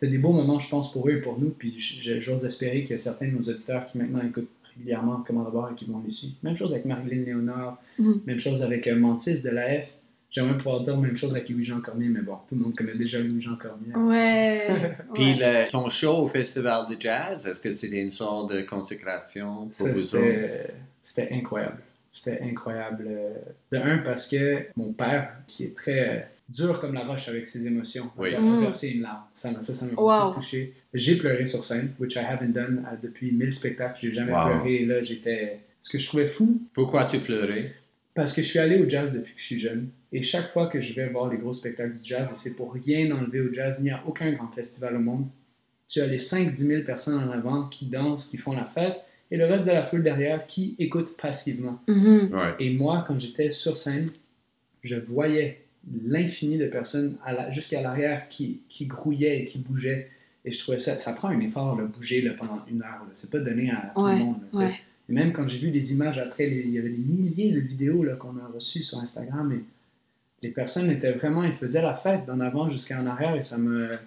c'était 0.00 0.12
des 0.12 0.18
beaux 0.18 0.32
moments, 0.32 0.58
je 0.58 0.68
pense, 0.70 0.90
pour 0.92 1.08
eux 1.08 1.12
et 1.12 1.20
pour 1.20 1.38
nous. 1.38 1.50
Puis 1.50 1.74
j'ose 1.78 2.44
espérer 2.46 2.84
que 2.84 2.96
certains 2.96 3.26
de 3.28 3.32
nos 3.32 3.42
auditeurs 3.42 3.86
qui 3.86 3.98
maintenant 3.98 4.22
écoutent 4.26 4.48
régulièrement 4.74 5.16
Commande 5.26 5.52
bord 5.52 5.68
et 5.70 5.74
qui 5.74 5.84
vont 5.84 6.00
les 6.04 6.10
suivre. 6.10 6.34
Même 6.42 6.56
chose 6.56 6.72
avec 6.72 6.86
Marilyn 6.86 7.24
Léonard, 7.24 7.82
Mhm. 7.98 8.20
même 8.26 8.38
chose 8.38 8.62
avec 8.62 8.86
euh, 8.86 8.96
Mantis 8.96 9.42
de 9.42 9.50
l'AF. 9.50 9.92
J'aimerais 10.30 10.56
pouvoir 10.56 10.80
dire 10.80 10.96
même 10.96 11.16
chose 11.16 11.34
avec 11.34 11.48
Louis-Jean 11.48 11.80
Cormier, 11.80 12.08
mais 12.08 12.20
bon, 12.22 12.36
tout 12.48 12.54
le 12.54 12.60
monde 12.62 12.74
connaît 12.74 12.96
déjà 12.96 13.18
Louis-Jean 13.18 13.56
Cormier. 13.56 13.92
Ouais. 13.96 14.68
Puis 15.14 15.34
ouais. 15.34 15.64
le- 15.64 15.70
ton 15.70 15.90
show 15.90 16.18
au 16.24 16.28
Festival 16.28 16.86
de 16.88 16.96
Jazz, 16.98 17.46
est-ce 17.46 17.60
que 17.60 17.72
c'était 17.72 18.00
une 18.00 18.12
sorte 18.12 18.52
de 18.52 18.62
consécration 18.62 19.64
pour 19.64 19.72
Ça, 19.72 19.92
vous 19.92 20.16
autres? 20.16 20.24
c'était, 21.02 21.28
incroyable. 21.34 21.78
C'était 22.12 22.40
incroyable. 22.42 23.06
euh, 23.08 23.34
De 23.72 23.76
un, 23.78 23.98
parce 23.98 24.28
que 24.28 24.66
mon 24.76 24.92
père, 24.92 25.32
qui 25.48 25.64
est 25.64 25.76
très 25.76 26.08
euh, 26.08 26.20
dur 26.52 26.80
comme 26.80 26.94
la 26.94 27.04
roche 27.04 27.28
avec 27.28 27.46
ses 27.46 27.66
émotions. 27.66 28.10
Oui. 28.18 28.30
Il 28.32 28.36
a 28.36 28.40
Mm. 28.40 28.60
versé 28.60 28.90
une 28.90 29.02
larme. 29.02 29.22
Ça, 29.32 29.50
m'a- 29.52 29.62
ça, 29.62 29.72
ça 29.74 29.86
m'a 29.86 29.92
Wow. 29.92 30.26
beaucoup 30.28 30.40
touché. 30.40 30.72
J'ai 30.94 31.16
pleuré 31.16 31.46
sur 31.46 31.64
scène, 31.64 31.92
which 32.00 32.16
I 32.16 32.20
haven't 32.20 32.52
done 32.52 32.84
euh, 32.90 32.96
depuis 33.02 33.32
1000 33.32 33.52
spectacles. 33.52 33.98
J'ai 34.00 34.12
jamais 34.12 34.32
Wow. 34.32 34.46
pleuré. 34.46 34.74
Et 34.82 34.86
là, 34.86 35.00
j'étais. 35.00 35.60
Ce 35.82 35.90
que 35.90 35.98
je 35.98 36.06
trouvais 36.06 36.26
fou, 36.26 36.60
Pourquoi 36.74 37.04
tu 37.06 37.20
pleurais? 37.20 37.72
parce 38.14 38.32
que 38.34 38.42
je 38.42 38.46
suis 38.48 38.58
allé 38.58 38.78
au 38.78 38.88
jazz 38.88 39.12
depuis 39.12 39.32
que 39.34 39.40
je 39.40 39.44
suis 39.46 39.58
jeune. 39.60 39.88
Et 40.12 40.20
chaque 40.22 40.50
fois 40.52 40.66
que 40.66 40.80
je 40.80 40.92
vais 40.94 41.08
voir 41.08 41.30
les 41.30 41.38
gros 41.38 41.52
spectacles 41.52 41.92
du 41.96 42.04
jazz, 42.04 42.30
et 42.32 42.36
c'est 42.36 42.54
pour 42.56 42.72
rien 42.74 43.10
enlever 43.12 43.40
au 43.40 43.52
jazz, 43.52 43.76
il 43.80 43.84
n'y 43.84 43.90
a 43.90 44.02
aucun 44.06 44.30
grand 44.32 44.50
festival 44.50 44.96
au 44.96 44.98
monde, 44.98 45.26
tu 45.88 46.00
as 46.00 46.06
les 46.06 46.18
5-10 46.18 46.66
000 46.66 46.82
personnes 46.84 47.18
en 47.22 47.30
avant 47.30 47.64
qui 47.68 47.86
dansent, 47.86 48.28
qui 48.28 48.36
font 48.36 48.52
la 48.52 48.64
fête, 48.64 48.96
et 49.30 49.36
le 49.36 49.46
reste 49.46 49.66
de 49.66 49.72
la 49.72 49.86
foule 49.86 50.02
derrière 50.02 50.46
qui 50.46 50.74
écoute 50.80 51.16
passivement. 51.16 51.80
Mhm. 51.88 52.30
Ouais. 52.34 52.54
Et 52.58 52.70
moi, 52.74 53.04
quand 53.06 53.18
j'étais 53.18 53.48
sur 53.50 53.76
scène, 53.76 54.10
je 54.82 54.96
voyais 54.96 55.62
l'infini 56.06 56.58
de 56.58 56.66
personnes 56.66 57.16
la- 57.26 57.50
jusqu'à 57.50 57.80
l'arrière 57.82 58.28
qui, 58.28 58.60
qui 58.68 58.86
grouillaient 58.86 59.40
et 59.40 59.44
qui 59.46 59.58
bougeaient. 59.58 60.10
Et 60.44 60.50
je 60.50 60.58
trouvais 60.58 60.78
ça, 60.78 60.98
ça 60.98 61.12
prend 61.12 61.28
un 61.28 61.40
effort 61.40 61.76
de 61.76 61.84
bouger 61.84 62.22
là, 62.22 62.32
pendant 62.38 62.64
une 62.70 62.82
heure. 62.82 63.04
là. 63.04 63.10
C'est 63.14 63.30
pas 63.30 63.38
donné 63.40 63.70
à 63.70 63.92
tout 63.94 64.02
Ouais, 64.02 64.18
le 64.18 64.24
monde. 64.24 64.36
là, 64.52 64.58
ouais. 64.60 64.74
Et 65.08 65.12
même 65.12 65.32
quand 65.32 65.46
j'ai 65.48 65.58
vu 65.58 65.70
les 65.70 65.92
images 65.92 66.18
après, 66.18 66.46
les- 66.46 66.60
il 66.62 66.70
y 66.70 66.78
avait 66.78 66.88
des 66.90 66.96
milliers 66.98 67.52
de 67.52 67.60
vidéos 67.60 68.02
là, 68.04 68.14
qu'on 68.16 68.36
a 68.38 68.46
reçues 68.46 68.82
sur 68.82 68.98
Instagram. 68.98 69.52
Et 69.52 69.62
les 70.42 70.50
personnes 70.50 70.90
étaient 70.90 71.12
vraiment, 71.12 71.42
ils 71.44 71.52
faisaient 71.52 71.82
la 71.82 71.94
fête 71.94 72.24
d'en 72.26 72.40
avant 72.40 72.70
jusqu'en 72.70 73.04
arrière. 73.06 73.34
Et 73.36 73.42
ça 73.42 73.58
me, 73.58 73.98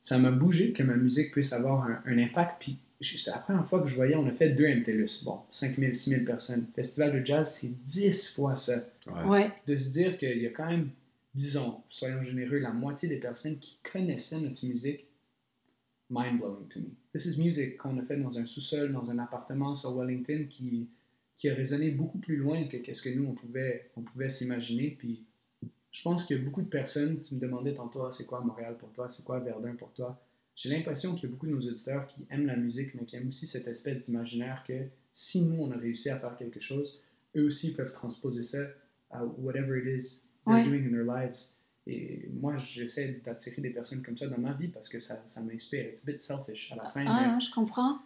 ça 0.00 0.18
m'a 0.18 0.30
bougé 0.30 0.72
que 0.72 0.82
ma 0.82 0.94
musique 0.96 1.30
puisse 1.32 1.52
avoir 1.52 1.84
un, 1.84 2.00
un 2.06 2.18
impact. 2.18 2.56
Puis 2.60 2.78
c'est 3.00 3.30
la 3.30 3.38
première 3.38 3.64
fois 3.66 3.80
que 3.80 3.88
je 3.88 3.94
voyais, 3.94 4.16
on 4.16 4.26
a 4.26 4.32
fait 4.32 4.50
deux 4.50 4.66
MTLUS. 4.66 5.22
Bon, 5.24 5.38
5000, 5.50 5.94
6000 5.94 6.24
personnes. 6.24 6.66
Festival 6.74 7.20
de 7.20 7.24
jazz, 7.24 7.48
c'est 7.60 7.72
10 7.84 8.34
fois 8.34 8.56
ça. 8.56 8.82
Ouais. 9.06 9.24
Ouais. 9.28 9.50
De 9.66 9.76
se 9.76 9.92
dire 9.92 10.18
qu'il 10.18 10.38
y 10.38 10.46
a 10.46 10.50
quand 10.50 10.66
même, 10.66 10.88
disons, 11.34 11.82
soyons 11.88 12.22
généreux, 12.22 12.58
la 12.58 12.72
moitié 12.72 13.08
des 13.08 13.20
personnes 13.20 13.58
qui 13.58 13.78
connaissaient 13.82 14.40
notre 14.40 14.64
musique, 14.64 15.06
mind-blowing 16.10 16.68
to 16.68 16.80
me. 16.80 16.90
This 17.12 17.26
is 17.26 17.40
music 17.40 17.76
qu'on 17.78 17.98
a 17.98 18.02
fait 18.02 18.16
dans 18.16 18.38
un 18.38 18.46
sous-sol, 18.46 18.92
dans 18.92 19.10
un 19.10 19.18
appartement 19.18 19.74
sur 19.74 19.96
Wellington 19.96 20.46
qui, 20.48 20.88
qui 21.36 21.48
a 21.48 21.54
résonné 21.54 21.90
beaucoup 21.90 22.18
plus 22.18 22.36
loin 22.36 22.64
que 22.64 22.76
qu'est-ce 22.76 23.02
que 23.02 23.10
nous, 23.10 23.26
on 23.26 23.34
pouvait, 23.34 23.90
on 23.96 24.02
pouvait 24.02 24.30
s'imaginer. 24.30 24.90
Puis 24.90 25.24
je 25.90 26.02
pense 26.02 26.30
a 26.30 26.38
beaucoup 26.38 26.62
de 26.62 26.68
personnes, 26.68 27.20
tu 27.20 27.34
me 27.34 27.40
demandais 27.40 27.74
tantôt, 27.74 28.04
Ah, 28.04 28.12
c'est 28.12 28.26
quoi 28.26 28.40
Montréal 28.40 28.76
pour 28.78 28.92
toi, 28.92 29.08
c'est 29.08 29.24
quoi 29.24 29.40
Verdun 29.40 29.74
pour 29.76 29.92
toi? 29.92 30.20
J'ai 30.56 30.68
l'impression 30.68 31.14
qu'il 31.14 31.24
y 31.24 31.26
a 31.26 31.30
beaucoup 31.30 31.46
de 31.46 31.52
nos 31.52 31.66
auditeurs 31.66 32.06
qui 32.06 32.26
aiment 32.28 32.46
la 32.46 32.56
musique, 32.56 32.94
mais 32.94 33.04
qui 33.04 33.16
aiment 33.16 33.28
aussi 33.28 33.46
cette 33.46 33.66
espèce 33.66 34.00
d'imaginaire 34.00 34.64
que 34.66 34.88
si 35.12 35.42
nous, 35.42 35.62
on 35.62 35.70
a 35.70 35.76
réussi 35.76 36.10
à 36.10 36.18
faire 36.18 36.36
quelque 36.36 36.60
chose, 36.60 37.00
eux 37.36 37.46
aussi 37.46 37.74
peuvent 37.74 37.92
transposer 37.92 38.42
ça 38.42 38.58
à 39.10 39.24
whatever 39.24 39.78
it 39.78 40.00
is 40.00 40.29
they're 40.46 40.54
Ouais. 40.54 40.64
doing 40.64 40.86
in 40.86 40.90
their 40.90 41.04
lives. 41.04 41.38
Et 41.86 42.28
moi, 42.40 42.56
j'essaie 42.56 43.20
d'attirer 43.24 43.62
des 43.62 43.70
personnes 43.70 44.02
comme 44.02 44.16
ça 44.16 44.26
dans 44.28 44.38
ma 44.38 44.52
vie 44.52 44.68
parce 44.68 44.88
que 44.88 45.00
ça, 45.00 45.22
ça 45.26 45.40
m'inspire. 45.40 45.86
It's 45.88 46.02
a 46.02 46.06
bit 46.10 46.18
selfish 46.20 46.70
à 46.72 46.76
la 46.76 46.90
fin. 46.90 47.04
Ah, 47.08 47.38
je 47.40 47.50
comprends. 47.50 47.98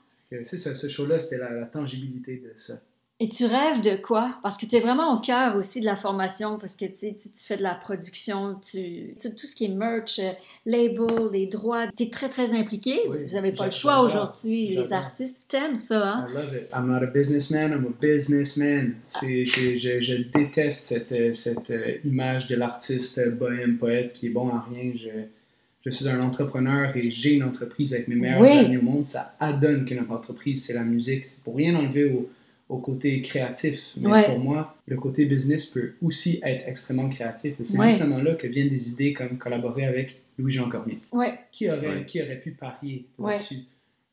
c'est 0.42 0.57
ça, 0.57 0.75
ce 0.75 0.88
show-là, 0.88 1.18
c'était 1.20 1.38
la, 1.38 1.51
la 1.53 1.66
tangibilité 1.66 2.38
de 2.38 2.53
ça. 2.57 2.81
Et 3.20 3.29
tu 3.29 3.44
rêves 3.44 3.81
de 3.81 3.94
quoi? 4.03 4.35
Parce 4.42 4.59
que 4.59 4.66
tu 4.66 4.74
es 4.74 4.81
vraiment 4.81 5.16
au 5.16 5.20
cœur 5.20 5.55
aussi 5.57 5.81
de 5.81 5.85
la 5.85 5.94
formation, 5.94 6.59
parce 6.59 6.74
que 6.74 6.85
tu, 6.87 6.96
sais, 6.96 7.14
tu 7.16 7.29
tu 7.31 7.44
fais 7.44 7.57
de 7.57 7.62
la 7.62 7.77
production, 7.77 8.57
tu, 8.61 9.14
tout, 9.22 9.29
tout 9.31 9.46
ce 9.46 9.55
qui 9.55 9.66
est 9.66 9.68
merch, 9.68 10.18
euh, 10.18 10.33
label, 10.66 11.31
les 11.33 11.46
droits, 11.46 11.87
tu 11.96 12.03
es 12.03 12.11
très, 12.11 12.29
très 12.29 12.55
impliqué. 12.55 12.98
Oui, 13.09 13.18
Vous 13.29 13.35
n'avez 13.35 13.53
pas 13.53 13.66
le 13.66 13.70
choix 13.70 14.00
aujourd'hui, 14.00 14.74
les 14.74 14.92
artistes. 14.92 15.44
T'aimes 15.46 15.77
ça, 15.77 16.05
hein? 16.09 16.27
I 16.29 16.35
love 16.35 16.55
it. 16.57 16.68
I'm 16.74 16.88
not 16.88 17.05
a 17.05 17.07
businessman, 17.07 17.70
I'm 17.70 17.87
a 17.87 18.05
businessman. 18.05 18.94
C'est- 19.07 19.44
je, 19.44 20.00
je 20.00 20.14
déteste 20.37 20.85
cette, 20.85 21.12
euh, 21.12 21.31
cette 21.31 21.70
euh, 21.70 21.98
image 22.05 22.48
de 22.48 22.57
l'artiste 22.57 23.24
bohème, 23.31 23.79
poète 23.79 24.12
qui 24.12 24.27
est 24.27 24.31
bon 24.31 24.48
à 24.48 24.66
rien. 24.68 24.90
Je, 24.96 25.09
je 25.85 25.90
suis 25.90 26.09
un 26.09 26.20
entrepreneur 26.20 26.96
et 26.96 27.12
j'ai 27.12 27.35
une 27.35 27.44
entreprise 27.44 27.94
avec 27.94 28.09
mes 28.09 28.16
meilleurs 28.16 28.40
Oui. 28.40 28.50
amis 28.50 28.77
au 28.77 28.83
monde. 28.83 29.05
Ça 29.07 29.37
adonne 29.38 29.85
que 29.87 29.94
notre 29.94 30.11
entreprise, 30.11 30.64
c'est 30.66 30.74
la 30.74 30.83
musique. 30.83 31.27
C'est 31.29 31.44
pour 31.44 31.55
rien 31.55 31.77
enlever 31.77 32.07
au, 32.07 32.29
au 32.68 32.79
côté 32.79 33.20
créatif. 33.22 33.92
Mais 33.98 34.09
Ouais. 34.11 34.27
pour 34.27 34.38
moi, 34.38 34.77
le 34.87 34.96
côté 34.96 35.24
business 35.27 35.66
peut 35.66 35.92
aussi 36.03 36.40
être 36.42 36.64
extrêmement 36.66 37.09
créatif. 37.09 37.55
Et 37.61 37.64
c'est 37.64 37.79
Ouais. 37.79 37.90
justement 37.90 38.18
là 38.18 38.35
que 38.35 38.46
viennent 38.46 38.70
des 38.70 38.90
idées 38.90 39.12
comme 39.12 39.37
collaborer 39.38 39.85
avec 39.87 40.20
Louis-Jean 40.38 40.68
Cormier. 40.68 40.98
Ouais. 41.12 41.35
Qui 41.53 41.68
aurait, 41.70 41.88
Ouais. 41.88 42.05
qui 42.07 42.22
aurait 42.22 42.38
pu 42.40 42.53
parier 42.53 43.05
Ouais. 43.18 43.35
là-dessus? 43.35 43.59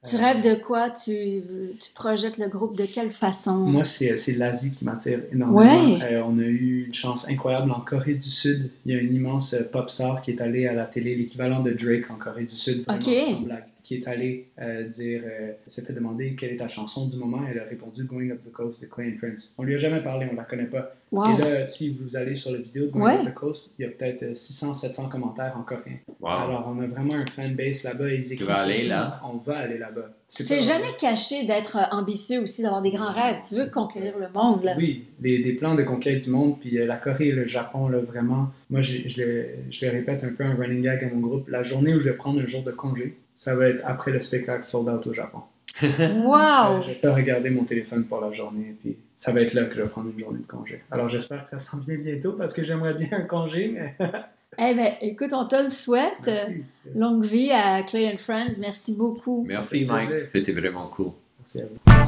Tu 0.10 0.16
Euh, 0.16 0.20
rêves 0.20 0.42
de 0.42 0.56
quoi? 0.56 0.90
Tu, 0.90 1.42
tu 1.80 1.92
projettes 1.94 2.40
le 2.40 2.48
groupe 2.48 2.76
de 2.76 2.86
quelle 2.88 3.12
façon? 3.12 3.54
Moi, 3.58 3.84
c'est 3.84 4.16
c'est 4.16 4.34
l'Asie 4.36 4.72
qui 4.74 4.84
m'attire 4.84 5.20
énormément. 5.32 5.90
Ouais. 6.00 6.00
Euh, 6.04 6.24
on 6.26 6.40
a 6.40 6.44
eu 6.44 6.86
une 6.88 6.94
chance 6.94 7.30
incroyable 7.30 7.70
en 7.72 7.82
Corée 7.82 8.16
du 8.16 8.30
Sud. 8.30 8.72
Il 8.86 8.94
y 8.94 8.98
a 8.98 9.00
un 9.00 9.08
immense 9.08 9.54
euh, 9.54 9.64
pop 9.72 9.92
star 9.92 10.24
qui 10.24 10.32
est 10.32 10.42
allé 10.42 10.66
à 10.66 10.74
la 10.74 10.86
télé, 10.86 11.14
l'équivalent 11.14 11.60
de 11.62 11.72
Drake 11.74 12.10
en 12.10 12.16
Corée 12.16 12.46
du 12.46 12.56
Sud, 12.58 12.84
vraiment 12.84 13.00
Ok. 13.00 13.24
sans 13.30 13.42
blague, 13.42 13.64
qui 13.84 13.96
est 13.96 14.08
allé 14.08 14.48
euh, 14.60 14.88
dire, 14.88 15.22
euh, 15.26 15.52
s'est 15.67 15.84
fait 15.84 15.94
demander 15.94 16.36
quelle 16.36 16.54
est 16.54 16.58
ta 16.58 16.67
chanson 16.67 17.08
du 17.08 17.17
moment. 17.17 17.41
Elle 17.50 17.60
a 17.60 17.63
répondu 17.63 18.04
Going 18.04 18.32
Up 18.32 18.39
the 18.48 18.52
Coast 18.52 18.82
de 18.82 18.88
Clay 18.88 19.13
and 19.13 19.17
Friends. 19.17 19.54
On 19.58 19.63
lui 19.63 19.76
a 19.76 19.78
jamais 19.78 20.02
parlé, 20.02 20.28
on 20.32 20.36
la 20.36 20.44
connaît 20.44 20.65
pas. 20.65 20.94
Wow. 21.12 21.38
Et 21.38 21.41
là, 21.41 21.65
si 21.65 21.98
vous 21.98 22.15
allez 22.15 22.36
sur 22.36 22.52
la 22.54 22.60
vidéo 22.60 22.86
de 22.86 22.91
Going 22.91 23.04
Ouais. 23.04 23.20
Up 23.20 23.26
the 23.26 23.34
Coast, 23.34 23.76
il 23.78 23.82
y 23.82 23.86
a 23.86 23.91
peut-être 23.91 24.24
euh, 24.24 24.34
600-700 24.34 25.10
commentaires 25.10 25.54
en 25.58 25.63
coréen. 25.63 25.98
Wow. 26.22 26.30
Alors, 26.30 26.74
on 26.74 26.82
a 26.82 26.88
vraiment 26.88 27.15
un 27.15 27.26
fanbase 27.26 27.84
là-bas. 27.84 28.10
et 28.10 28.15
Ils 28.15 28.32
écrivent 28.34 28.48
vas 28.48 28.63
sur 28.63 28.63
aller 28.63 28.84
là? 28.88 29.22
On 29.26 29.38
va 29.38 29.58
aller 29.58 29.78
là-bas. 29.78 30.13
Tu 30.34 30.44
C'est 30.44 30.62
jamais 30.62 30.96
caché 30.98 31.46
d'être 31.46 31.76
euh, 31.76 31.96
ambitieux 31.96 32.41
aussi, 32.41 32.62
d'avoir 32.62 32.82
des 32.82 32.91
grands 32.91 33.12
rêves. 33.12 33.39
Tu 33.48 33.56
veux 33.56 33.65
conquérir 33.65 34.17
le 34.17 34.28
monde, 34.34 34.63
là. 34.63 34.76
Oui, 34.78 35.04
des, 35.20 35.39
des 35.39 35.52
plans 35.54 35.76
de 35.76 35.84
conquête 35.84 36.24
du 36.24 36.30
monde, 36.30 36.58
puis 36.62 36.80
euh, 36.80 36.86
la 36.86 36.96
Corée 36.96 37.28
et 37.28 37.32
le 37.34 37.44
Japon, 37.44 37.89
là, 37.89 38.00
vraiment. 38.00 38.48
Moi, 38.70 38.82
je, 38.82 39.00
je, 39.06 39.22
le, 39.22 39.46
je 39.70 39.86
le 39.86 39.91
répète 39.91 40.24
un 40.24 40.30
peu 40.30 40.46
un 40.46 40.56
running 40.56 40.82
gag 40.84 41.04
à 41.04 41.13
mon 41.13 41.20
groupe. 41.20 41.50
La 41.50 41.62
journée 41.62 41.94
où 41.94 42.00
je 42.00 42.08
vais 42.08 42.15
prendre 42.15 42.39
un 42.39 42.48
jour 42.48 42.63
de 42.63 42.72
congé, 42.72 43.17
ça 43.42 43.56
va 43.56 43.70
être 43.70 43.82
après 43.86 44.12
le 44.12 44.20
spectacle 44.20 44.62
sold 44.62 44.88
out 44.88 45.08
au 45.08 45.14
Japon. 45.14 45.42
Wow! 45.82 46.80
Je, 46.82 46.90
vais 46.90 46.96
pas 47.02 47.16
regarder 47.16 47.50
mon 47.50 47.64
téléphone 47.64 48.04
pour 48.06 48.22
la 48.22 48.32
journée, 48.32 48.76
puis 48.80 48.98
ça 49.16 49.32
va 49.32 49.42
être 49.42 49.56
là 49.56 49.66
que 49.66 49.74
je 49.74 49.82
vais 49.82 49.88
prendre 49.88 50.12
une 50.12 50.20
journée 50.20 50.42
de 50.42 50.46
congé. 50.46 50.84
Alors, 50.92 51.08
j'espère 51.08 51.44
que 51.44 51.50
ça 51.50 51.58
s'en 51.58 51.80
vient 51.80 51.98
bientôt, 51.98 52.34
parce 52.34 52.54
que 52.54 52.62
j'aimerais 52.62 52.94
bien 52.94 53.10
un 53.12 53.22
congé, 53.22 53.72
mais... 53.74 53.96
Eh 54.60 54.74
bien, 54.74 54.96
écoute, 55.00 55.32
on 55.32 55.48
te 55.48 55.56
le 55.56 55.70
souhaite. 55.70 56.28
Merci. 56.28 56.66
Longue 56.94 57.24
vie 57.24 57.52
à 57.52 57.84
Clay 57.84 58.14
and 58.14 58.18
Friends. 58.18 58.60
Merci 58.60 58.98
beaucoup. 58.98 59.46
Merci, 59.48 59.86
Mike. 59.86 60.10
C'était 60.30 60.52
vraiment 60.52 60.88
cool. 60.88 61.14
Merci 61.40 61.62
à 61.62 61.64
vous. 61.64 62.01